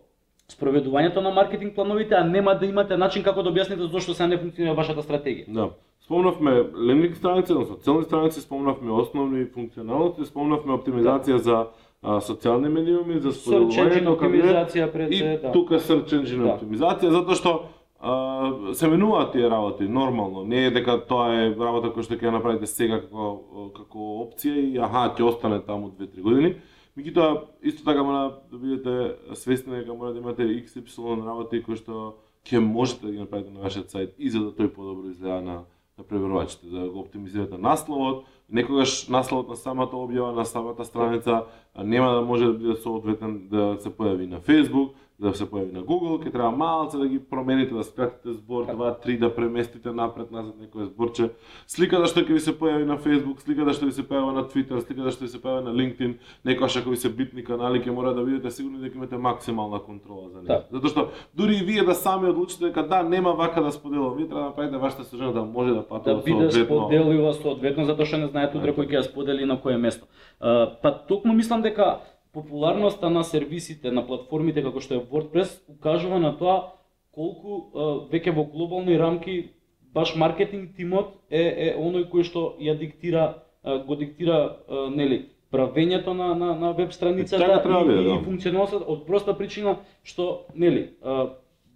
спроведувањето 0.50 1.22
на 1.22 1.30
маркетинг 1.30 1.74
плановите, 1.74 2.14
а 2.14 2.24
нема 2.24 2.54
да 2.58 2.66
имате 2.66 2.96
начин 2.96 3.22
како 3.22 3.42
да 3.42 3.50
објасните 3.50 3.90
зошто 3.90 4.14
се 4.14 4.26
не 4.26 4.38
функционира 4.38 4.74
вашата 4.74 5.02
стратегија. 5.02 5.46
Да. 5.48 5.70
Спомнавме 6.10 6.64
лендинг 6.86 7.16
страници, 7.16 7.52
односно 7.52 7.76
целни 7.76 8.04
страници, 8.04 8.40
спомнавме 8.40 8.92
основни 8.92 9.44
функционалности, 9.46 10.24
спомнавме 10.26 10.74
оптимизација 10.74 11.36
за 11.38 11.58
а, 12.02 12.16
социјални 12.18 12.66
медиуми, 12.66 13.20
за 13.22 13.30
engine 13.30 13.38
споделувањето 13.38 14.16
оптимизација 14.16 14.88
пред 14.90 15.14
и 15.14 15.20
да. 15.22 15.52
тука 15.54 15.78
search 15.78 16.10
engine 16.18 16.42
Да. 16.42 16.56
оптимизација 16.56 17.14
затоа 17.14 17.38
што 17.38 17.54
а, 18.00 18.74
се 18.74 18.90
менуваат 18.90 19.32
тие 19.38 19.50
работи 19.50 19.86
нормално. 19.86 20.42
Не 20.42 20.66
е 20.66 20.74
дека 20.74 20.98
тоа 21.06 21.30
е 21.30 21.54
работа 21.54 21.94
која 21.94 22.02
што 22.02 22.18
ќе 22.18 22.26
ја 22.26 22.34
направите 22.40 22.66
сега 22.66 22.98
како 23.06 23.70
како 23.78 24.10
опција 24.26 24.58
и 24.66 24.78
аха 24.82 25.14
ќе 25.14 25.30
остане 25.30 25.62
таму 25.62 25.94
2-3 25.94 26.22
години. 26.26 26.54
Меѓутоа 26.98 27.44
исто 27.62 27.86
така 27.86 28.02
мора 28.02 28.34
да 28.50 28.58
бидете 28.58 29.14
свесни 29.38 29.78
дека 29.78 29.94
мора 29.94 30.10
да 30.12 30.18
имате 30.18 30.42
XY 30.42 31.22
работи 31.22 31.62
кои 31.62 31.78
што 31.78 32.16
ќе 32.42 32.58
можете 32.58 33.06
да 33.06 33.12
ги 33.12 33.18
направите 33.20 33.54
на 33.54 33.60
вашиот 33.60 33.94
сајт 33.94 34.18
и 34.18 34.30
за 34.30 34.40
да 34.40 34.50
тој 34.50 34.74
подобро 34.74 35.06
изгледа 35.06 35.40
на 35.40 35.62
на 36.00 36.04
преверувачите, 36.04 36.66
да 36.66 36.88
го 36.90 36.98
оптимизирате 37.00 37.58
насловот, 37.58 38.24
некогаш 38.50 39.08
насловот 39.08 39.48
на 39.48 39.56
самата 39.56 39.92
објава 39.92 40.32
на 40.34 40.44
самата 40.44 40.84
страница 40.84 41.44
нема 41.76 42.14
да 42.14 42.22
може 42.22 42.46
да 42.46 42.52
биде 42.52 42.74
соодветен 42.74 43.48
да 43.50 43.76
се 43.80 43.90
појави 43.90 44.26
на 44.26 44.40
Facebook, 44.40 44.90
да 45.20 45.34
се 45.36 45.44
појави 45.44 45.74
на 45.76 45.82
Google, 45.84 46.16
ќе 46.22 46.32
треба 46.32 46.50
малце 46.56 46.96
да 46.98 47.06
ги 47.08 47.18
промените, 47.20 47.74
да 47.76 47.84
скратите 47.84 48.32
збор 48.32 48.66
2 48.66 48.94
3 49.04 49.18
да 49.20 49.28
преместите 49.34 49.92
напред 49.92 50.30
назад 50.32 50.56
некој 50.56 50.88
зборче. 50.88 51.30
Сликата 51.68 52.08
што 52.08 52.24
ќе 52.24 52.32
ви 52.32 52.40
се 52.40 52.54
појави 52.56 52.86
на 52.88 52.96
Facebook, 52.96 53.42
сликата 53.44 53.74
што 53.76 53.90
ви 53.90 53.92
се 53.92 54.02
појави 54.02 54.32
на 54.34 54.44
Twitter, 54.48 54.80
сликата 54.80 55.12
што 55.12 55.26
ви 55.26 55.28
се 55.28 55.40
појави 55.42 55.66
на 55.68 55.74
LinkedIn, 55.76 56.14
некојаш 56.46 56.80
ако 56.80 56.94
ви 56.94 56.96
се 56.96 57.12
битни 57.12 57.44
канали 57.44 57.82
ќе 57.84 57.92
мора 57.92 58.14
да 58.16 58.24
бидете 58.24 58.50
сигурни 58.50 58.80
дека 58.80 58.96
имате 58.96 59.18
максимална 59.18 59.82
контрола 59.84 60.30
за 60.30 60.42
него. 60.42 60.48
Да. 60.48 60.64
Затоа 60.72 60.90
што 60.90 61.08
дури 61.36 61.60
и 61.60 61.64
вие 61.68 61.84
да 61.84 61.94
сами 61.94 62.30
одлучите 62.30 62.70
дека 62.70 62.86
да 62.88 63.02
нема 63.02 63.36
вака 63.36 63.60
да 63.62 63.72
споделам, 63.72 64.16
вие 64.16 64.26
треба 64.26 64.40
да 64.40 64.46
направите 64.46 64.76
вашата 64.76 65.04
сожена 65.04 65.32
да 65.32 65.44
може 65.44 65.74
да 65.74 65.80
да 65.80 65.88
патува 65.88 66.22
биде 66.22 66.50
соодветно. 66.50 66.64
споделива 66.64 67.34
соодветно 67.34 67.84
затоа 67.84 68.06
што 68.06 68.16
не 68.24 68.28
знаете 68.32 68.58
утре 68.58 68.72
кој 68.72 68.88
ќе 68.88 68.96
ја 69.00 69.04
сподели 69.04 69.44
на 69.44 69.60
кое 69.60 69.76
место. 69.76 70.06
А, 70.40 70.66
па 70.82 70.92
токму 70.92 71.32
мислам 71.32 71.62
дека 71.62 72.00
популарноста 72.32 73.10
на 73.10 73.24
сервисите, 73.24 73.90
на 73.90 74.06
платформите 74.06 74.62
како 74.62 74.80
што 74.80 74.94
е 74.94 75.04
WordPress 75.04 75.58
укажува 75.68 76.20
на 76.22 76.36
тоа 76.38 76.72
колку 77.14 78.06
веќе 78.12 78.34
во 78.36 78.44
глобални 78.44 78.98
рамки 78.98 79.50
баш 79.94 80.14
маркетинг 80.16 80.76
тимот 80.76 81.16
е 81.30 81.42
е 81.42 81.74
оној 81.76 82.06
кој 82.10 82.24
што 82.24 82.54
ја 82.60 82.78
диктира 82.78 83.42
го 83.86 83.96
диктира 83.96 84.56
нели 84.94 85.26
правењето 85.52 86.14
на 86.14 86.34
на 86.34 86.54
на 86.54 86.72
веб 86.72 86.92
страницата 86.92 87.60
Така 87.62 87.80
и, 87.80 87.88
биде, 87.88 88.00
и, 88.00 88.04
да. 88.04 88.14
и 88.14 88.24
функционалноста 88.24 88.76
од 88.76 89.06
проста 89.06 89.34
причина 89.34 89.76
што 90.02 90.46
нели 90.54 90.94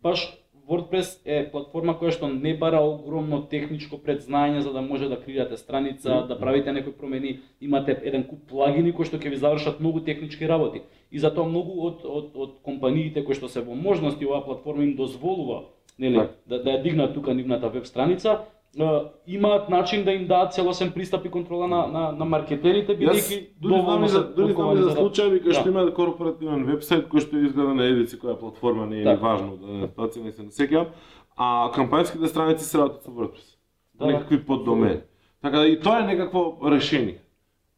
баш 0.02 0.43
WordPress 0.68 1.20
е 1.24 1.50
платформа 1.50 1.92
која 2.00 2.10
што 2.10 2.28
не 2.28 2.54
бара 2.56 2.80
огромно 2.80 3.42
техничко 3.50 3.98
предзнаење 3.98 4.58
за 4.64 4.72
да 4.72 4.82
може 4.82 5.08
да 5.08 5.20
креирате 5.20 5.56
страница, 5.56 6.14
Мгм. 6.14 6.28
да 6.28 6.38
правите 6.38 6.72
некои 6.72 6.92
промени, 6.92 7.40
имате 7.60 8.00
еден 8.04 8.24
куп 8.24 8.48
плагини 8.48 8.92
кои 8.92 9.04
што 9.04 9.16
ќе 9.18 9.28
ви 9.30 9.36
завршат 9.36 9.80
многу 9.80 10.00
технички 10.00 10.48
работи. 10.48 10.80
И 11.12 11.18
затоа 11.18 11.44
многу 11.44 11.86
од 11.86 12.00
од 12.04 12.30
од 12.34 12.50
компаниите 12.62 13.24
кои 13.24 13.34
што 13.34 13.48
се 13.48 13.60
во 13.60 13.74
можности 13.74 14.24
оваа 14.26 14.44
платформа 14.44 14.82
им 14.82 14.96
дозволува 14.96 15.64
нели 15.98 16.16
Така. 16.16 16.32
да 16.46 16.62
да 16.62 16.70
ја 16.70 16.82
дигнат 16.82 17.14
тука 17.14 17.34
нивната 17.34 17.68
веб 17.68 17.86
страница, 17.86 18.38
имаат 19.26 19.68
начин 19.68 20.04
да 20.04 20.12
им 20.12 20.26
дадат 20.26 20.52
целосен 20.52 20.92
пристап 20.92 21.24
и 21.26 21.30
контрола 21.30 21.68
на 21.68 21.86
на, 21.86 22.12
на 22.12 22.24
маркетерите 22.24 22.96
бидејќи 22.98 23.46
дури 23.60 23.80
знам 23.82 24.08
за 24.08 24.34
дури 24.34 24.52
знам 24.52 24.76
за 24.76 24.90
случаи 24.90 25.40
кај 25.40 25.52
што 25.52 25.64
Да. 25.64 25.70
има 25.70 25.94
корпоративен 25.94 26.64
вебсайт 26.64 27.08
кој 27.08 27.20
што 27.20 27.36
изгледа 27.38 27.74
на 27.74 27.84
едици 27.84 28.18
која 28.18 28.38
платформа 28.38 28.86
не 28.86 29.02
е 29.02 29.04
ни 29.04 29.16
важно 29.16 29.56
да 29.56 29.66
ситуација 29.66 30.24
не 30.24 30.32
се 30.32 30.42
не 30.42 30.50
сеќавам, 30.50 30.86
а 31.36 31.70
кампањските 31.74 32.26
страници 32.26 32.64
се 32.64 32.78
работат 32.78 33.02
со 33.04 33.10
WordPress. 33.10 33.56
Да. 33.94 34.06
Некакви 34.06 34.44
поддомени. 34.44 35.00
Така 35.42 35.58
да 35.58 35.66
и 35.68 35.80
тоа 35.80 35.98
е 36.00 36.06
некакво 36.06 36.58
решение. 36.70 37.18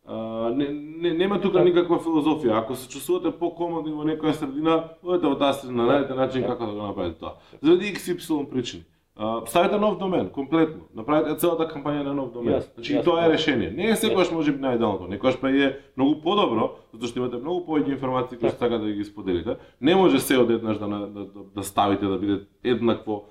А, 0.09 0.51
не, 0.51 0.69
не, 1.03 1.11
нема 1.13 1.41
тука 1.41 1.59
Да. 1.59 1.65
никаква 1.65 1.99
филозофија. 1.99 2.59
Ако 2.59 2.75
се 2.77 2.89
чувствувате 2.89 3.39
покомодни 3.39 3.93
во 3.93 4.05
некоја 4.05 4.33
средина, 4.33 4.85
одете 5.03 5.27
во 5.27 5.35
таа 5.35 5.53
средина, 5.53 5.83
најдете 5.83 6.15
начин 6.17 6.43
Да. 6.43 6.49
како 6.49 6.67
да 6.67 6.73
го 6.73 6.83
направите 6.87 7.19
тоа. 7.19 7.33
Заради 7.63 7.85
XY 7.95 8.49
причини. 8.51 8.85
А, 9.19 9.47
ставите 9.47 9.79
нов 9.79 9.99
домен, 9.99 10.29
комплетно. 10.29 10.83
Направите 10.95 11.39
целата 11.41 11.65
кампања 11.65 12.03
на 12.05 12.13
нов 12.15 12.33
домен. 12.33 12.55
Јасно, 12.55 12.75
значи 12.75 12.93
и 12.93 12.97
јасно, 12.97 13.05
тоа 13.05 13.25
е 13.25 13.29
да. 13.29 13.33
решение. 13.33 13.71
Не 13.71 13.91
е 13.91 13.97
секогаш 13.97 14.31
може 14.31 14.53
би 14.53 14.61
најдеалното, 14.61 15.09
некогаш 15.09 15.41
па 15.41 15.51
е 15.51 15.79
многу 15.97 16.21
подобро, 16.21 16.71
затоа 16.93 17.09
што 17.09 17.19
имате 17.19 17.41
многу 17.41 17.65
повеќе 17.65 17.97
информации 17.97 18.37
кои 18.37 18.49
што 18.53 18.59
сакате 18.59 18.85
да 18.85 18.93
ги 18.93 19.05
споделите. 19.05 19.57
Не 19.81 19.95
може 19.97 20.21
се 20.21 20.37
одеднаш 20.37 20.79
да, 20.79 20.89
на- 20.89 21.07
да, 21.07 21.25
да, 21.25 21.41
да 21.55 21.63
ставите 21.63 22.07
да 22.07 22.19
биде 22.19 22.41
еднакво 22.65 23.25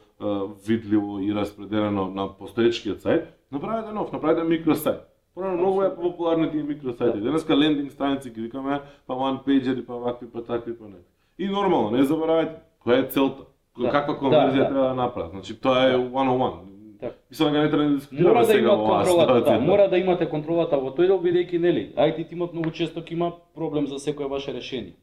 видливо 0.67 1.19
и 1.19 1.33
распределено 1.35 2.07
на 2.09 2.27
постоечкиот 2.37 3.03
сајт. 3.03 3.25
Направете 3.51 3.93
нов, 3.93 4.11
направете 4.11 4.41
микросајт. 4.41 5.05
Порано 5.35 5.57
многу 5.57 5.81
е 5.81 5.95
популарни 5.95 6.51
тие 6.51 6.63
микросајти. 6.63 7.21
Денеска 7.21 7.57
лендинг 7.57 7.91
страници 7.91 8.29
ги 8.31 8.41
викаме, 8.41 8.81
па 9.07 9.13
one 9.13 9.43
pager, 9.45 9.85
па 9.85 9.93
вакви, 9.93 10.27
па 10.33 10.41
такви, 10.41 10.73
па 10.73 10.85
не. 10.85 11.03
И 11.37 11.47
нормално, 11.47 11.91
не 11.91 12.03
заборавајте 12.03 12.55
која 12.85 13.05
е 13.05 13.09
целта. 13.09 13.43
Да. 13.77 13.91
Каква 13.91 14.13
Да, 14.13 14.19
конверзија 14.19 14.57
да. 14.63 14.67
треба 14.69 14.87
да 14.87 14.93
направат. 14.93 15.31
Значи 15.31 15.61
тоа 15.61 15.83
е 15.91 15.95
one 15.95 16.29
on 16.31 16.39
one. 16.39 16.59
Така. 16.99 17.13
Мислам 17.29 17.51
дека 17.53 17.63
не 17.63 17.69
треба 17.69 17.83
да 17.83 17.95
дискутираме 17.95 18.29
Мора 18.29 18.39
да 18.39 18.45
сега 18.45 18.59
имат 18.59 18.85
контролата, 18.87 19.33
да, 19.33 19.39
ситуација. 19.39 19.59
мора 19.59 19.87
да 19.89 19.97
имате 19.97 20.29
контролата 20.29 20.77
во 20.77 20.89
тој 20.95 21.07
дел 21.07 21.19
бидејќи 21.19 21.57
нели, 21.59 21.93
IT 21.97 22.29
тимот 22.29 22.53
многу 22.53 22.71
често 22.71 23.01
ќе 23.01 23.11
има 23.13 23.31
проблем 23.55 23.87
за 23.87 23.99
секое 23.99 24.27
ваше 24.27 24.53
решение. 24.53 24.93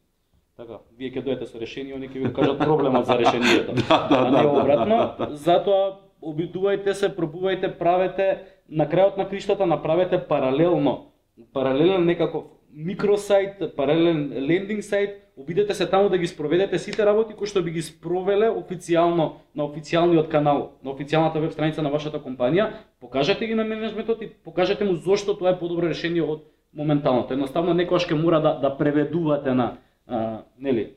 Така, 0.56 0.78
вие 0.98 1.10
ќе 1.12 1.22
дојдете 1.24 1.44
со 1.44 1.58
решение, 1.60 1.94
они 1.94 2.08
ќе 2.08 2.18
ви 2.26 2.32
кажат 2.32 2.58
проблемот 2.58 3.06
за 3.06 3.18
решението. 3.18 3.72
Да, 3.88 4.08
да, 4.08 4.16
а 4.18 4.30
не 4.30 4.42
да, 4.42 4.48
обратно, 4.48 4.96
да, 5.18 5.26
да. 5.26 5.36
затоа 5.36 5.98
обидувајте 6.22 6.92
се, 6.92 7.08
пробувајте, 7.16 7.78
правете 7.78 8.38
на 8.68 8.86
крајот 8.86 9.16
на 9.18 9.28
криштата 9.28 9.66
направете 9.66 10.18
паралелно, 10.28 11.12
паралелен 11.52 12.06
некаков 12.06 12.44
микросајт, 12.72 13.74
паралелен 13.76 14.32
лендинг 14.48 14.80
сајт, 14.80 15.18
обидете 15.36 15.74
се 15.74 15.90
таму 15.90 16.08
да 16.08 16.18
ги 16.18 16.26
спроведете 16.26 16.78
сите 16.78 17.06
работи 17.06 17.34
кои 17.34 17.46
што 17.46 17.62
би 17.62 17.70
ги 17.70 17.82
спровеле 17.82 18.50
официјално 18.50 19.40
на 19.54 19.64
официјалниот 19.64 20.28
канал, 20.28 20.72
на 20.84 20.90
официјалната 20.92 21.40
веб 21.40 21.52
страница 21.52 21.82
на 21.82 21.90
вашата 21.90 22.20
компанија, 22.20 22.70
покажете 23.00 23.46
ги 23.46 23.54
на 23.54 23.64
менеджментот 23.64 24.22
и 24.22 24.28
покажете 24.28 24.84
му 24.84 24.96
зошто 24.96 25.34
тоа 25.34 25.50
е 25.50 25.58
подобро 25.58 25.88
решение 25.88 26.22
од 26.22 26.44
моменталното. 26.72 27.34
Едноставно 27.34 27.74
некојаш 27.74 28.08
ќе 28.08 28.20
мора 28.20 28.40
да 28.40 28.54
да 28.60 28.76
преведувате 28.76 29.54
на 29.54 29.76
а, 30.06 30.44
нели 30.58 30.94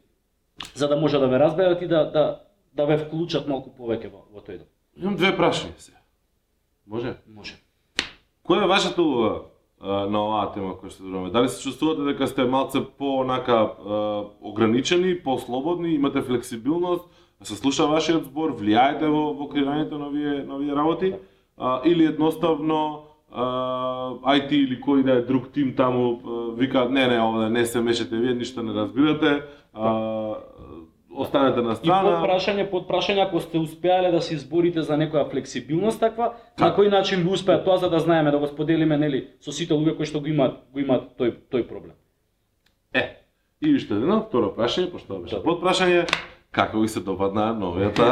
за 0.74 0.88
да 0.88 0.95
може 0.95 1.19
да 1.19 1.28
ве 1.28 1.39
разберат 1.39 1.82
и 1.82 1.88
да 1.88 2.12
да 2.12 2.41
да 2.74 2.86
ве 2.86 2.98
вклучат 2.98 3.48
малку 3.48 3.71
повеќе 3.71 4.12
во, 4.12 4.26
во 4.32 4.43
тој 4.43 4.60
дел. 4.60 4.67
Имам 4.95 5.15
две 5.15 5.32
прашања 5.36 5.80
сега. 5.80 6.00
Може? 6.86 7.15
Може. 7.28 7.56
Која 8.45 8.67
е 8.67 8.67
а, 8.67 9.55
на 9.86 10.21
оваа 10.21 10.50
тема 10.54 10.74
која 10.80 10.89
што 10.89 11.04
зборуваме? 11.04 11.32
Дали 11.32 11.50
се 11.50 11.62
чувствувате 11.62 12.08
дека 12.10 12.28
сте 12.28 12.45
малце 12.50 12.82
по-онака 12.98 13.69
ограничени, 14.41 15.15
по-слободни, 15.24 15.93
имате 15.93 16.21
флексибилност, 16.21 17.06
се 17.43 17.56
слуша 17.56 17.86
вашиот 17.88 18.26
збор, 18.26 18.56
влијаете 18.58 19.10
во, 19.12 19.34
во 19.38 19.50
креирањето 19.52 20.00
на 20.00 20.08
овие, 20.10 20.43
на 20.48 20.56
овие 20.56 20.76
работи? 20.76 21.13
А, 21.58 21.82
или 21.86 22.06
едноставно 22.06 23.06
а, 23.32 23.45
IT 24.39 24.52
или 24.52 24.80
кој 24.82 25.04
да 25.04 25.19
е 25.19 25.28
друг 25.28 25.52
тим 25.54 25.76
таму 25.76 26.19
викаат 26.58 26.91
не, 26.91 27.08
не, 27.08 27.19
ова 27.21 27.50
не 27.50 27.65
се 27.65 27.82
мешате, 27.82 28.17
вие 28.17 28.34
ништо 28.34 28.63
не 28.63 28.74
разбирате, 28.74 29.43
а, 29.74 30.36
останете 31.17 31.62
на 31.62 31.71
И 31.71 31.75
страна. 31.75 32.01
под 32.04 32.30
прашање, 32.30 32.69
под 32.69 32.88
прашање 32.88 33.28
ако 33.28 33.39
сте 33.39 33.60
успеале 33.60 34.12
да 34.12 34.21
се 34.21 34.34
изборите 34.34 34.82
за 34.82 34.93
некоја 34.93 35.32
флексибилност 35.32 35.99
таква, 35.99 36.34
на 36.60 36.69
Како? 36.69 36.82
кој 36.82 36.91
начин 36.91 37.23
ви 37.23 37.30
успеа 37.30 37.63
тоа 37.63 37.78
за 37.78 37.89
да 37.89 37.99
знаеме 37.99 38.32
да 38.32 38.38
го 38.38 38.47
споделиме 38.47 38.97
нели 38.97 39.28
со 39.39 39.51
сите 39.51 39.73
луѓе 39.73 39.97
кои 39.97 40.06
што 40.06 40.19
го 40.19 40.28
имаат 40.28 40.54
го 40.73 40.80
имаат 40.80 41.17
тој 41.19 41.34
тој 41.51 41.67
проблем. 41.67 41.95
Е, 42.93 43.04
и 43.62 43.75
уште 43.75 43.93
едно, 43.93 44.21
второ 44.30 44.54
прашање, 44.58 44.91
пошто 44.91 45.08
тоа 45.08 45.19
беше 45.19 45.43
под 45.43 45.62
прашање, 45.62 46.06
како 46.51 46.80
ви 46.80 46.88
се 46.88 46.99
допадна 46.99 47.51
новијата? 47.54 48.06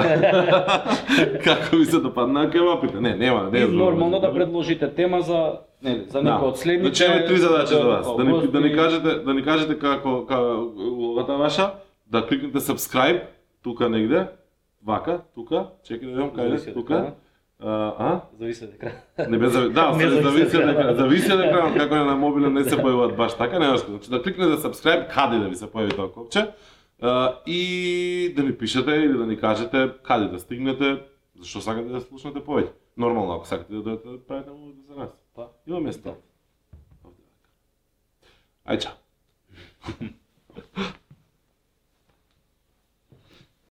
како 1.48 1.76
ви 1.76 1.86
се 1.86 2.00
допадна 2.00 2.50
кебапите? 2.50 3.00
Не, 3.00 3.16
нема, 3.16 3.50
не 3.52 3.60
И 3.60 3.64
е 3.64 3.68
нормално 3.68 4.20
да 4.20 4.28
овој. 4.28 4.34
пред 4.34 4.96
тема 4.96 5.22
за 5.22 5.60
нели 5.82 6.06
за 6.08 6.20
некој 6.20 6.44
од 6.44 6.58
следните. 6.58 7.06
Значи 7.06 7.28
три 7.28 7.38
задачи 7.38 7.74
за 7.74 7.88
вас. 7.88 8.08
Да 8.18 8.24
ни, 8.24 8.48
да 8.48 8.62
ни 8.62 8.76
кажете, 8.76 9.16
да 9.16 9.34
ни 9.34 9.44
кажете 9.44 9.80
како 9.80 10.26
како 10.26 10.72
улогата 10.76 11.34
ваша, 11.34 11.72
да 12.14 12.28
кликнете 12.28 12.60
subscribe 12.60 13.22
тука 13.64 13.90
негде, 13.90 14.28
вака, 14.86 15.24
тука, 15.36 15.68
чекај 15.88 16.06
да 16.06 16.12
видам 16.12 16.32
Зависи 16.36 16.70
е, 16.70 16.74
тука. 16.74 17.16
А, 17.60 17.72
а? 17.98 18.22
Зависи 18.40 18.66
од 18.66 18.74
екран. 18.76 18.94
Не 19.32 19.38
бе 19.38 19.50
зави... 19.50 19.74
Да, 19.74 19.92
Не 19.98 20.10
зависи 20.10 20.58
од 20.58 20.70
екран. 20.70 20.96
Зависи 20.96 21.34
од 21.34 21.42
екран, 21.48 21.74
како 21.78 21.96
е 21.96 22.06
на 22.06 22.16
мобилен 22.20 22.54
не 22.54 22.64
се 22.68 22.78
појавуваат 22.78 23.16
баш 23.18 23.38
така, 23.40 23.60
не 23.60 23.72
важно. 23.72 23.98
Значи 23.98 24.14
да 24.14 24.22
кликнете 24.22 24.62
subscribe 24.62 25.08
каде 25.10 25.40
да 25.40 25.50
ви 25.50 25.58
се 25.58 25.72
појави 25.72 25.96
тоа 25.96 26.12
копче. 26.14 26.48
а, 27.02 27.42
и 27.46 28.34
да 28.36 28.44
ни 28.44 28.58
пишете 28.58 28.92
или 28.92 29.18
да 29.18 29.26
ни 29.26 29.38
кажете 29.38 29.92
каде 30.04 30.28
да 30.28 30.40
стигнете, 30.40 31.04
зашто 31.40 31.62
сакате 31.62 31.90
да 31.90 32.02
слушнете 32.02 32.40
повеќе. 32.40 32.72
Нормално, 32.98 33.34
ако 33.34 33.48
сакате 33.48 33.74
да 33.74 33.82
дојдете 33.82 34.12
да 34.12 34.26
правите 34.28 34.52
мовите 34.52 34.82
за 34.88 34.96
нас. 34.96 35.10
Па, 35.36 35.50
Има 35.68 35.80
место. 35.80 36.16
Ај 38.68 38.78
чао. 38.80 38.94